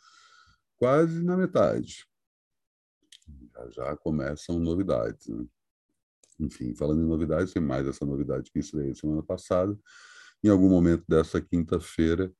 quase 0.77 1.23
na 1.23 1.35
metade. 1.35 2.05
Já, 3.53 3.69
já 3.69 3.97
começam 3.97 4.59
novidades, 4.59 5.27
né? 5.27 5.45
Enfim, 6.39 6.73
falando 6.73 7.01
em 7.01 7.07
novidades, 7.07 7.53
tem 7.53 7.61
mais 7.61 7.87
essa 7.87 8.05
novidade 8.05 8.51
que 8.51 8.59
estreia 8.59 8.95
semana 8.95 9.21
passada, 9.21 9.77
em 10.43 10.49
algum 10.49 10.69
momento 10.69 11.03
dessa 11.07 11.41
quinta-feira, 11.41 12.33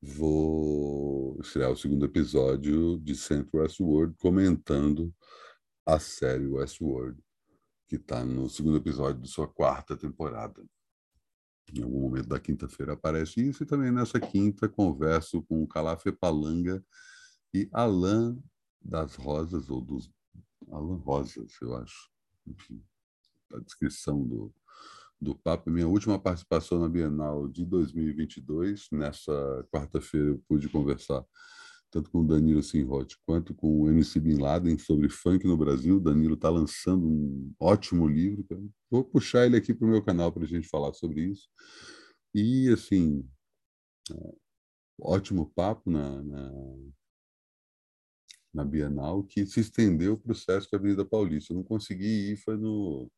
vou 0.00 1.38
estrear 1.40 1.70
o 1.70 1.76
segundo 1.76 2.04
episódio 2.04 2.98
de 3.00 3.16
Central 3.16 3.64
Westworld, 3.64 4.14
comentando 4.18 5.12
a 5.84 5.98
série 5.98 6.46
Westworld, 6.46 7.20
que 7.88 7.96
está 7.96 8.24
no 8.24 8.48
segundo 8.48 8.76
episódio 8.76 9.22
de 9.22 9.28
sua 9.28 9.48
quarta 9.48 9.96
temporada. 9.96 10.64
Em 11.74 11.82
algum 11.82 12.00
momento 12.00 12.28
da 12.28 12.38
quinta-feira 12.38 12.92
aparece 12.92 13.46
isso, 13.46 13.62
e 13.62 13.66
também 13.66 13.90
nessa 13.90 14.20
quinta 14.20 14.68
converso 14.68 15.42
com 15.42 15.66
Calafé 15.66 16.12
Palanga 16.12 16.84
e 17.52 17.68
Alain 17.72 18.40
das 18.80 19.16
Rosas, 19.16 19.68
ou 19.68 19.80
dos 19.80 20.10
Alan 20.70 20.96
Rosas, 20.96 21.52
eu 21.60 21.74
acho. 21.76 22.10
Enfim, 22.46 22.82
a 23.52 23.58
descrição 23.58 24.22
do, 24.26 24.54
do 25.20 25.34
papo. 25.34 25.70
Minha 25.70 25.88
última 25.88 26.18
participação 26.18 26.80
na 26.80 26.88
Bienal 26.88 27.48
de 27.48 27.64
2022. 27.64 28.88
Nessa 28.92 29.66
quarta-feira 29.72 30.28
eu 30.28 30.42
pude 30.48 30.68
conversar 30.68 31.24
tanto 31.90 32.10
com 32.10 32.20
o 32.20 32.26
Danilo 32.26 32.62
Sinrotti 32.62 33.16
quanto 33.26 33.54
com 33.54 33.80
o 33.80 33.88
MC 33.88 34.20
Bin 34.20 34.38
Laden 34.38 34.78
sobre 34.78 35.08
funk 35.08 35.46
no 35.46 35.56
Brasil. 35.56 35.96
O 35.96 36.00
Danilo 36.00 36.34
está 36.34 36.50
lançando 36.50 37.06
um 37.06 37.52
ótimo 37.58 38.06
livro. 38.06 38.44
Vou 38.90 39.04
puxar 39.04 39.46
ele 39.46 39.56
aqui 39.56 39.72
para 39.74 39.86
o 39.86 39.90
meu 39.90 40.04
canal 40.04 40.30
para 40.30 40.44
a 40.44 40.46
gente 40.46 40.68
falar 40.68 40.92
sobre 40.92 41.22
isso. 41.22 41.48
E, 42.34 42.68
assim, 42.68 43.26
é, 44.12 44.34
ótimo 45.00 45.50
papo 45.54 45.90
na, 45.90 46.22
na, 46.22 46.52
na 48.52 48.64
Bienal, 48.64 49.24
que 49.24 49.46
se 49.46 49.60
estendeu 49.60 50.18
para 50.18 50.32
o 50.32 50.34
Sesc 50.34 50.74
Avenida 50.74 51.04
Paulista. 51.06 51.52
Eu 51.52 51.56
não 51.56 51.64
consegui 51.64 52.32
ir, 52.32 52.36
foi 52.36 52.58
no, 52.58 53.10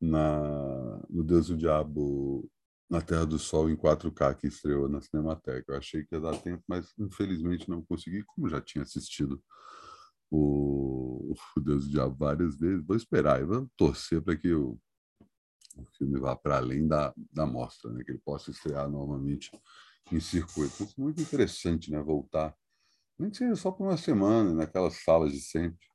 na, 0.00 1.02
no 1.08 1.22
Deus 1.22 1.48
e 1.48 1.52
o 1.52 1.56
Diabo 1.56 2.50
na 2.88 3.00
Terra 3.00 3.24
do 3.24 3.38
Sol 3.38 3.70
em 3.70 3.76
4K 3.76 4.36
que 4.36 4.48
estreou 4.48 4.88
na 4.88 5.00
Cinemateca. 5.00 5.64
Eu 5.68 5.76
achei 5.76 6.04
que 6.04 6.14
ia 6.14 6.20
dar 6.20 6.36
tempo, 6.40 6.62
mas 6.66 6.92
infelizmente 6.98 7.68
não 7.68 7.84
consegui, 7.84 8.24
como 8.24 8.48
já 8.48 8.60
tinha 8.60 8.82
assistido 8.82 9.40
o, 10.30 11.34
o 11.56 11.60
Deus 11.60 11.84
e 11.84 11.88
o 11.88 11.90
Diabo 11.90 12.16
várias 12.16 12.58
vezes. 12.58 12.84
Vou 12.84 12.96
esperar 12.96 13.40
e 13.40 13.44
vou 13.44 13.70
torcer 13.76 14.20
para 14.22 14.36
que 14.36 14.52
o, 14.52 14.76
o 15.76 15.84
filme 15.96 16.18
vá 16.18 16.34
para 16.34 16.56
além 16.56 16.88
da, 16.88 17.14
da 17.32 17.46
mostra, 17.46 17.92
né? 17.92 18.02
que 18.02 18.10
ele 18.10 18.20
possa 18.24 18.50
estrear 18.50 18.90
novamente 18.90 19.50
em 20.10 20.18
circuito. 20.18 20.82
É 20.82 21.00
muito 21.00 21.20
interessante 21.20 21.92
né? 21.92 22.00
voltar, 22.00 22.56
nem 23.16 23.30
que 23.30 23.36
seja 23.36 23.54
só 23.54 23.70
por 23.70 23.84
uma 23.84 23.96
semana, 23.96 24.52
naquelas 24.52 25.04
salas 25.04 25.32
de 25.32 25.40
sempre. 25.40 25.88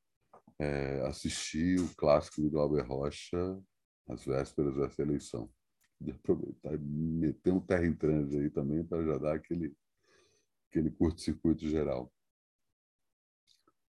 É, 0.58 1.06
assistir 1.08 1.82
o 1.82 1.96
clássico 1.96 2.42
do 2.42 2.50
Glauber 2.50 2.88
Rocha 2.88 3.62
às 4.08 4.26
vésperas 4.26 4.76
dessa 4.76 5.02
eleição. 5.02 5.50
E 6.02 6.12
aproveitar 6.12 6.74
e 6.74 6.78
meter 6.78 7.54
um 7.54 7.62
terra 7.62 7.86
em 7.86 7.96
transe 7.96 8.38
aí 8.38 8.50
também 8.50 8.84
para 8.84 9.04
já 9.04 9.18
dar 9.18 9.36
aquele, 9.36 9.76
aquele 10.70 10.92
curto-circuito 10.92 11.68
geral. 11.68 12.12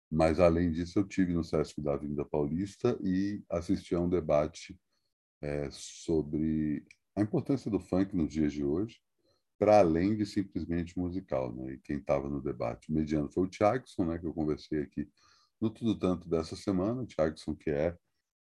Mas, 0.10 0.40
além 0.40 0.72
disso, 0.72 1.00
eu 1.00 1.08
tive 1.08 1.34
no 1.34 1.44
Sesc 1.44 1.82
da 1.82 1.94
Avenida 1.94 2.24
Paulista 2.24 2.98
e 3.04 3.44
assisti 3.50 3.94
a 3.94 4.00
um 4.00 4.10
debate 4.10 4.80
é, 5.42 5.70
sobre 5.72 6.86
a 7.16 7.22
importância 7.22 7.70
do 7.70 7.80
funk 7.80 8.16
nos 8.16 8.32
dias 8.32 8.54
de 8.54 8.64
hoje, 8.64 9.02
para 9.60 9.80
além 9.80 10.16
de 10.16 10.26
simplesmente 10.26 10.98
musical. 10.98 11.54
Né? 11.54 11.74
E 11.74 11.80
quem 11.80 11.98
estava 11.98 12.30
no 12.30 12.42
debate 12.42 12.92
mediano 12.92 13.30
foi 13.30 13.44
o 13.46 13.50
Tiagson, 13.50 14.06
né, 14.06 14.18
que 14.18 14.26
eu 14.26 14.34
conversei 14.34 14.82
aqui 14.82 15.10
no 15.60 15.70
Tudo 15.70 15.98
Tanto 15.98 16.30
dessa 16.30 16.56
semana. 16.56 17.02
O 17.02 17.08
Tiagson, 17.08 17.56
que 17.56 17.70
é 17.70 17.98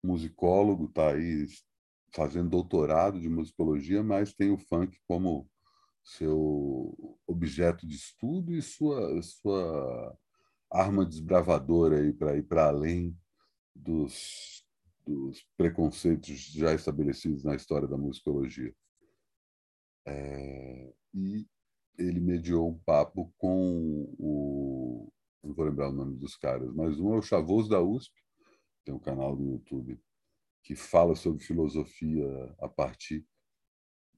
musicólogo, 0.04 0.86
está 0.86 1.14
aí 1.14 1.48
fazendo 2.14 2.50
doutorado 2.50 3.20
de 3.20 3.30
musicologia, 3.30 4.04
mas 4.04 4.34
tem 4.34 4.52
o 4.52 4.58
funk 4.58 4.98
como 5.08 5.50
seu 6.04 7.18
objeto 7.28 7.88
de 7.88 7.96
estudo 7.96 8.54
e 8.54 8.62
sua 8.62 9.22
sua 9.22 10.18
arma 10.72 11.06
desbravadora 11.06 12.00
aí 12.00 12.14
para 12.14 12.36
ir 12.36 12.44
para 12.44 12.68
além 12.68 13.16
dos, 13.76 14.66
dos 15.06 15.46
preconceitos 15.58 16.40
já 16.52 16.74
estabelecidos 16.74 17.44
na 17.44 17.56
história 17.56 17.88
da 17.88 17.98
musicologia. 17.98 18.74
É, 20.06 20.94
e 21.14 21.46
ele 21.98 22.20
mediou 22.20 22.70
um 22.70 22.80
papo 22.80 23.32
com 23.38 24.14
o 24.18 25.12
não 25.44 25.54
vou 25.54 25.66
lembrar 25.66 25.90
o 25.90 25.94
nome 25.94 26.16
dos 26.18 26.36
caras, 26.36 26.72
mas 26.74 27.00
um 27.00 27.14
é 27.14 27.18
o 27.18 27.22
Chavoso 27.22 27.68
da 27.68 27.82
USP, 27.82 28.14
tem 28.84 28.94
um 28.94 29.00
canal 29.00 29.36
no 29.36 29.52
YouTube 29.52 30.00
que 30.63 30.76
fala 30.76 31.15
sobre 31.15 31.44
filosofia 31.44 32.56
a 32.60 32.70
partir 32.70 33.26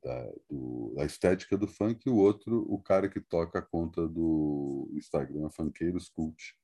da, 0.03 0.33
do, 0.49 0.93
da 0.95 1.05
estética 1.05 1.57
do 1.57 1.67
funk, 1.67 2.03
e 2.05 2.09
o 2.09 2.17
outro, 2.17 2.65
o 2.69 2.81
cara 2.81 3.07
que 3.09 3.21
toca 3.21 3.59
a 3.59 3.61
conta 3.61 4.07
do 4.07 4.91
Instagram, 4.93 5.49
Funkeiros 5.49 6.09
Cult. 6.09 6.57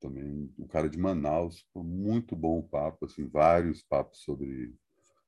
Também 0.00 0.52
um 0.58 0.66
cara 0.66 0.90
de 0.90 0.98
Manaus, 0.98 1.64
muito 1.74 2.34
bom 2.34 2.58
o 2.58 2.68
papo, 2.68 3.04
assim, 3.04 3.28
vários 3.28 3.82
papos 3.82 4.24
sobre 4.24 4.74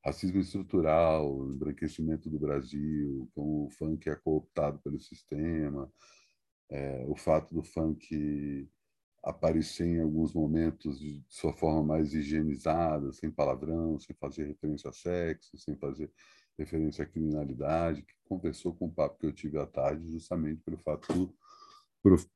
racismo 0.05 0.41
estrutural, 0.41 1.49
embranquecimento 1.49 2.29
do 2.29 2.39
Brasil, 2.39 3.31
como 3.35 3.67
o 3.67 3.71
funk 3.71 4.11
é 4.11 4.17
cooptado 4.17 4.79
pelo 4.81 5.01
sistema, 5.01 5.91
é, 6.69 7.05
o 7.07 7.17
fato 7.17 7.55
do 7.55 7.63
funk 7.63 8.69
aparecer 9.25 9.87
em 9.87 10.01
alguns 10.01 10.35
momentos 10.35 10.99
de 10.99 11.25
sua 11.29 11.53
forma 11.53 11.83
mais 11.83 12.13
higienizada, 12.13 13.13
sem 13.13 13.31
palavrão, 13.31 13.99
sem 13.99 14.15
fazer 14.17 14.45
referência 14.45 14.91
a 14.91 14.93
sexo, 14.93 15.57
sem 15.57 15.75
fazer 15.77 16.13
referência 16.59 17.05
à 17.05 17.07
criminalidade, 17.07 18.03
que 18.03 18.15
conversou 18.25 18.75
com 18.75 18.87
o 18.87 18.93
papo 18.93 19.19
que 19.19 19.27
eu 19.27 19.33
tive 19.33 19.59
à 19.59 19.67
tarde, 19.67 20.13
justamente 20.13 20.61
pelo 20.63 20.77
fato 20.79 21.13
do, 21.13 21.35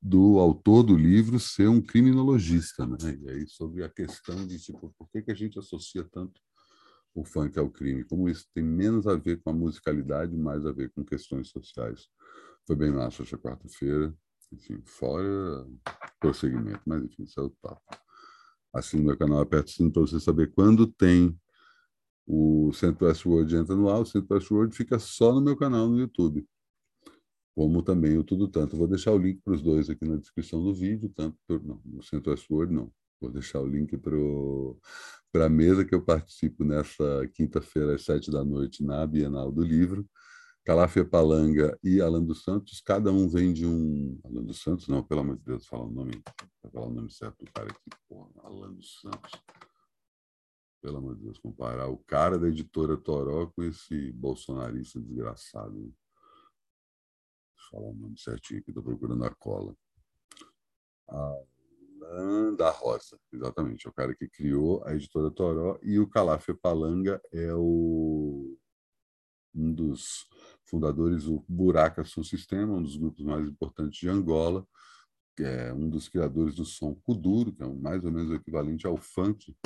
do 0.00 0.38
autor 0.38 0.82
do 0.82 0.96
livro 0.96 1.38
ser 1.38 1.68
um 1.68 1.80
criminologista, 1.80 2.86
né? 2.86 2.96
E 3.20 3.30
aí 3.30 3.46
sobre 3.46 3.84
a 3.84 3.88
questão 3.88 4.46
de 4.46 4.58
tipo, 4.58 4.92
por 4.98 5.08
que, 5.10 5.22
que 5.22 5.30
a 5.30 5.36
gente 5.36 5.58
associa 5.58 6.02
tanto 6.04 6.40
o 7.14 7.24
funk 7.24 7.58
é 7.58 7.62
o 7.62 7.70
crime. 7.70 8.04
Como 8.04 8.28
isso 8.28 8.46
tem 8.54 8.62
menos 8.62 9.06
a 9.06 9.16
ver 9.16 9.40
com 9.42 9.50
a 9.50 9.52
musicalidade, 9.52 10.36
mais 10.36 10.64
a 10.64 10.72
ver 10.72 10.90
com 10.90 11.04
questões 11.04 11.48
sociais. 11.48 12.08
Foi 12.66 12.76
bem 12.76 12.90
massa 12.92 13.22
essa 13.22 13.36
quarta-feira. 13.36 14.14
Enfim, 14.52 14.80
fora 14.84 15.66
prosseguimento, 16.20 16.80
mas 16.86 17.04
enfim, 17.04 17.24
isso 17.24 17.38
é 17.40 17.42
o 17.42 17.50
papo. 17.50 17.82
Assine 18.72 19.04
meu 19.04 19.16
canal, 19.16 19.40
aperte 19.40 19.72
o 19.72 19.76
sino 19.76 19.92
para 19.92 20.02
você 20.02 20.20
saber 20.20 20.52
quando 20.52 20.86
tem 20.86 21.38
o 22.26 22.70
Centro-West 22.74 23.24
World 23.24 23.56
entra 23.56 23.74
no 23.74 23.88
ar, 23.88 24.00
o 24.00 24.04
Centro-West 24.04 24.50
World 24.50 24.76
fica 24.76 24.98
só 24.98 25.32
no 25.32 25.40
meu 25.40 25.56
canal 25.56 25.88
no 25.88 25.98
YouTube. 25.98 26.46
Como 27.54 27.82
também 27.82 28.16
o 28.18 28.22
Tudo 28.22 28.46
Tanto. 28.46 28.76
Vou 28.76 28.86
deixar 28.86 29.12
o 29.12 29.18
link 29.18 29.40
para 29.42 29.54
os 29.54 29.62
dois 29.62 29.88
aqui 29.90 30.04
na 30.04 30.16
descrição 30.16 30.62
do 30.62 30.74
vídeo, 30.74 31.10
tanto 31.14 31.36
por, 31.46 31.64
não, 31.64 31.80
no 31.84 32.02
Centro-West 32.02 32.48
World 32.50 32.74
não. 32.74 32.92
Vou 33.20 33.32
deixar 33.32 33.60
o 33.60 33.66
link 33.66 33.96
para 35.32 35.46
a 35.46 35.48
mesa 35.48 35.84
que 35.84 35.94
eu 35.94 36.04
participo 36.04 36.62
nessa 36.64 37.28
quinta-feira 37.34 37.94
às 37.94 38.04
sete 38.04 38.30
da 38.30 38.44
noite 38.44 38.84
na 38.84 39.04
Bienal 39.06 39.50
do 39.50 39.64
Livro. 39.64 40.06
Calafia 40.68 41.02
Palanga 41.02 41.78
e 41.82 41.98
Alan 41.98 42.22
dos 42.22 42.42
Santos, 42.42 42.82
cada 42.82 43.10
um 43.10 43.26
vem 43.26 43.54
de 43.54 43.64
um. 43.64 44.20
Alan 44.22 44.44
dos 44.44 44.60
Santos, 44.60 44.86
não, 44.86 45.02
pelo 45.02 45.22
amor 45.22 45.38
de 45.38 45.42
Deus, 45.42 45.66
fala 45.66 45.84
o 45.84 45.90
nome, 45.90 46.22
falar 46.70 46.88
o 46.88 46.90
nome 46.90 47.10
certo 47.10 47.42
do 47.42 47.50
cara 47.50 47.70
aqui, 47.70 47.88
porra, 48.06 48.28
Alan 48.42 48.74
dos 48.74 49.00
Santos. 49.00 49.32
Pelo 50.82 50.98
amor 50.98 51.16
de 51.16 51.22
Deus, 51.22 51.38
comparar 51.38 51.88
o 51.88 51.96
cara 51.96 52.38
da 52.38 52.48
editora 52.48 52.98
Toró 52.98 53.46
com 53.46 53.62
esse 53.62 54.12
bolsonarista 54.12 55.00
desgraçado. 55.00 55.72
Deixa 55.74 55.94
eu 57.56 57.70
falar 57.70 57.88
o 57.88 57.94
nome 57.94 58.18
certinho 58.20 58.60
aqui, 58.60 58.70
estou 58.70 58.84
procurando 58.84 59.24
a 59.24 59.34
cola. 59.36 59.74
Alan 61.08 62.54
da 62.56 62.68
Rosa, 62.68 63.18
exatamente, 63.32 63.86
é 63.86 63.90
o 63.90 63.94
cara 63.94 64.14
que 64.14 64.28
criou 64.28 64.84
a 64.84 64.94
editora 64.94 65.30
Toró, 65.30 65.80
e 65.82 65.98
o 65.98 66.06
Calafia 66.06 66.54
Palanga 66.54 67.22
é 67.32 67.54
o 67.54 68.54
um 69.54 69.72
dos 69.72 70.28
fundadores 70.68 71.24
do 71.24 71.44
Buraca 71.48 72.04
Sul 72.04 72.24
Sistema, 72.24 72.74
um 72.74 72.82
dos 72.82 72.96
grupos 72.96 73.24
mais 73.24 73.48
importantes 73.48 73.98
de 73.98 74.08
Angola, 74.08 74.66
que 75.36 75.42
é 75.42 75.72
um 75.72 75.88
dos 75.88 76.08
criadores 76.08 76.56
do 76.56 76.64
som 76.64 76.94
Kuduro, 76.94 77.52
que 77.52 77.62
é 77.62 77.66
mais 77.66 78.04
ou 78.04 78.10
menos 78.10 78.30
o 78.30 78.34
equivalente 78.34 78.86
ao 78.86 78.96
funk 78.96 79.56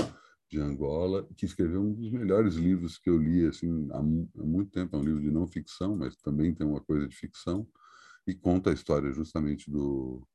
de 0.49 0.61
Angola, 0.61 1.27
que 1.35 1.47
escreveu 1.47 1.81
um 1.81 1.95
dos 1.95 2.11
melhores 2.11 2.55
livros 2.55 2.99
que 2.99 3.09
eu 3.09 3.17
li 3.17 3.47
assim 3.47 3.89
há, 3.91 4.03
muito 4.03 4.71
tempo, 4.71 4.95
é 4.95 4.99
um 4.99 5.05
livro 5.05 5.23
de 5.23 5.31
não 5.31 5.47
ficção, 5.47 5.97
mas 5.97 6.15
também 6.17 6.55
tem 6.55 6.67
uma 6.67 6.81
coisa 6.81 7.09
de 7.09 7.17
ficção, 7.17 7.67
e 8.27 8.35
conta 8.35 8.71
a 8.71 8.75
história 8.75 9.11
justamente 9.13 9.71
do, 9.71 10.27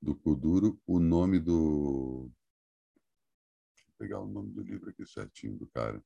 do 0.00 0.14
Kuduro. 0.16 0.80
O 0.86 0.98
nome 0.98 1.38
do... 1.38 2.30
Vou 3.86 3.94
pegar 3.98 4.20
o 4.20 4.26
nome 4.26 4.50
do 4.52 4.62
livro 4.62 4.88
aqui 4.90 5.06
certinho 5.06 5.56
do 5.56 5.66
cara. 5.66 6.02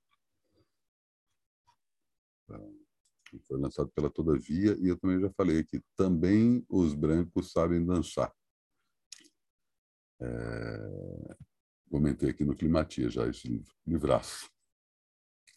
Foi 3.47 3.59
lançado 3.59 3.91
pela 3.91 4.11
Todavia, 4.11 4.77
e 4.81 4.89
eu 4.89 4.99
também 4.99 5.21
já 5.21 5.31
falei 5.31 5.61
aqui, 5.61 5.83
também 5.97 6.65
os 6.69 6.95
brancos 6.95 7.53
sabem 7.53 7.85
dançar. 7.85 8.33
É... 10.21 11.37
Comentei 11.91 12.31
aqui 12.31 12.45
no 12.45 12.57
Climatia 12.57 13.09
já 13.11 13.27
esse 13.29 13.47
livro, 13.49 13.75
livraço. 13.87 14.51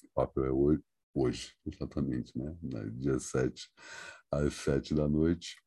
O 0.03 0.09
papel 0.13 0.45
é 0.45 0.51
hoje, 0.51 0.83
hoje 1.13 1.55
exatamente, 1.65 2.37
né? 2.37 2.55
dia 2.93 3.19
7 3.19 3.69
às 4.31 4.53
7 4.55 4.93
da 4.93 5.07
noite. 5.07 5.61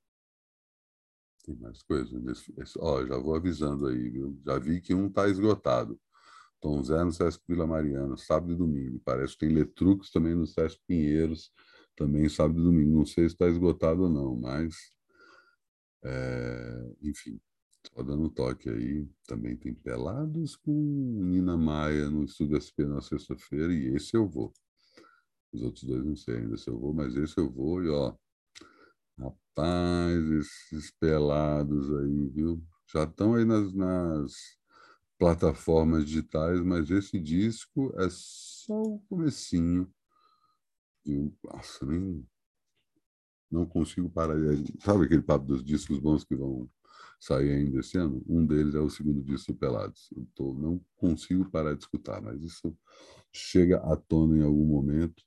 Tem 1.45 1.57
mais 1.57 1.83
coisas? 1.83 2.45
Ó, 2.79 3.05
já 3.07 3.17
vou 3.19 3.35
avisando 3.35 3.87
aí, 3.87 4.11
viu? 4.11 4.39
Já 4.45 4.59
vi 4.59 4.81
que 4.81 4.95
um 4.95 5.07
está 5.07 5.29
esgotado. 5.29 5.99
Tom 6.61 6.83
Zé 6.85 7.03
no 7.03 7.11
Sesc 7.11 7.43
Vila 7.49 7.67
Mariana, 7.67 8.17
sábado 8.17 8.53
e 8.53 8.57
domingo. 8.57 9.01
Parece 9.05 9.33
que 9.33 9.47
tem 9.47 9.55
Letrux 9.55 10.11
também 10.11 10.35
no 10.35 10.47
Sesc 10.47 10.79
Pinheiros, 10.87 11.51
também 12.01 12.31
sábado 12.31 12.59
e 12.59 12.65
domingo. 12.65 12.97
Não 12.97 13.05
sei 13.05 13.29
se 13.29 13.35
está 13.35 13.47
esgotado 13.47 14.05
ou 14.05 14.09
não, 14.09 14.35
mas, 14.35 14.75
é, 16.03 16.95
enfim, 17.03 17.39
só 17.87 18.03
dando 18.03 18.31
toque 18.31 18.71
aí. 18.71 19.07
Também 19.27 19.55
tem 19.55 19.75
Pelados 19.75 20.57
com 20.57 20.73
Nina 20.73 21.59
Maia 21.59 22.09
no 22.09 22.25
Estúdio 22.25 22.57
SP 22.57 22.87
na 22.87 23.03
sexta-feira, 23.03 23.73
e 23.73 23.95
esse 23.95 24.17
eu 24.17 24.27
vou. 24.27 24.51
Os 25.53 25.63
outros 25.63 25.85
dois 25.85 26.05
não 26.05 26.17
sei 26.17 26.39
ainda 26.39 26.57
se 26.57 26.71
eu 26.71 26.79
vou, 26.79 26.95
mas 26.95 27.15
esse 27.17 27.37
eu 27.37 27.51
vou, 27.51 27.83
e 27.85 27.91
ó, 27.91 28.15
rapaz, 29.19 30.25
esses 30.31 30.91
pelados 30.93 31.93
aí, 31.99 32.29
viu? 32.29 32.63
Já 32.91 33.05
estão 33.05 33.35
aí 33.35 33.45
nas, 33.45 33.75
nas 33.75 34.33
plataformas 35.19 36.07
digitais, 36.07 36.61
mas 36.63 36.91
esse 36.91 37.21
disco 37.21 37.93
é 37.99 38.09
só 38.11 38.81
o 38.81 39.01
comecinho. 39.01 39.93
Eu, 41.05 41.33
nossa, 41.45 41.87
nem, 41.87 42.27
não 43.51 43.67
consigo 43.67 44.09
parar. 44.09 44.37
Sabe 44.81 45.05
aquele 45.05 45.23
papo 45.23 45.47
dos 45.47 45.65
discos 45.65 45.99
bons 45.99 46.25
que 46.25 46.37
vão 46.37 46.71
sair 47.19 47.51
ainda 47.51 47.81
esse 47.81 47.99
ano? 47.99 48.23
Um 48.29 48.47
deles 48.47 48.75
é 48.75 48.81
o 48.81 48.89
segundo 48.89 49.23
disco 49.23 49.55
Pelados. 49.55 50.09
Eu 50.17 50.27
tô, 50.35 50.55
não 50.55 50.81
consigo 50.97 51.51
parar 51.51 51.75
de 51.75 51.83
escutar, 51.83 52.23
mas 52.23 52.43
isso 52.43 52.77
chega 53.33 53.79
à 53.79 53.97
tona 53.97 54.39
em 54.39 54.43
algum 54.43 54.65
momento. 54.65 55.23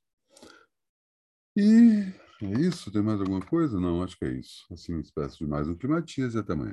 E 1.56 2.14
é 2.42 2.60
isso? 2.60 2.92
Tem 2.92 3.02
mais 3.02 3.20
alguma 3.20 3.42
coisa? 3.42 3.80
Não, 3.80 4.02
acho 4.02 4.18
que 4.18 4.26
é 4.26 4.32
isso. 4.32 4.66
Assim, 4.72 5.00
espécie 5.00 5.38
de 5.38 5.46
mais 5.46 5.68
um 5.68 5.76
Climatias 5.76 6.34
e 6.34 6.40
até 6.40 6.54
amanhã. 6.54 6.62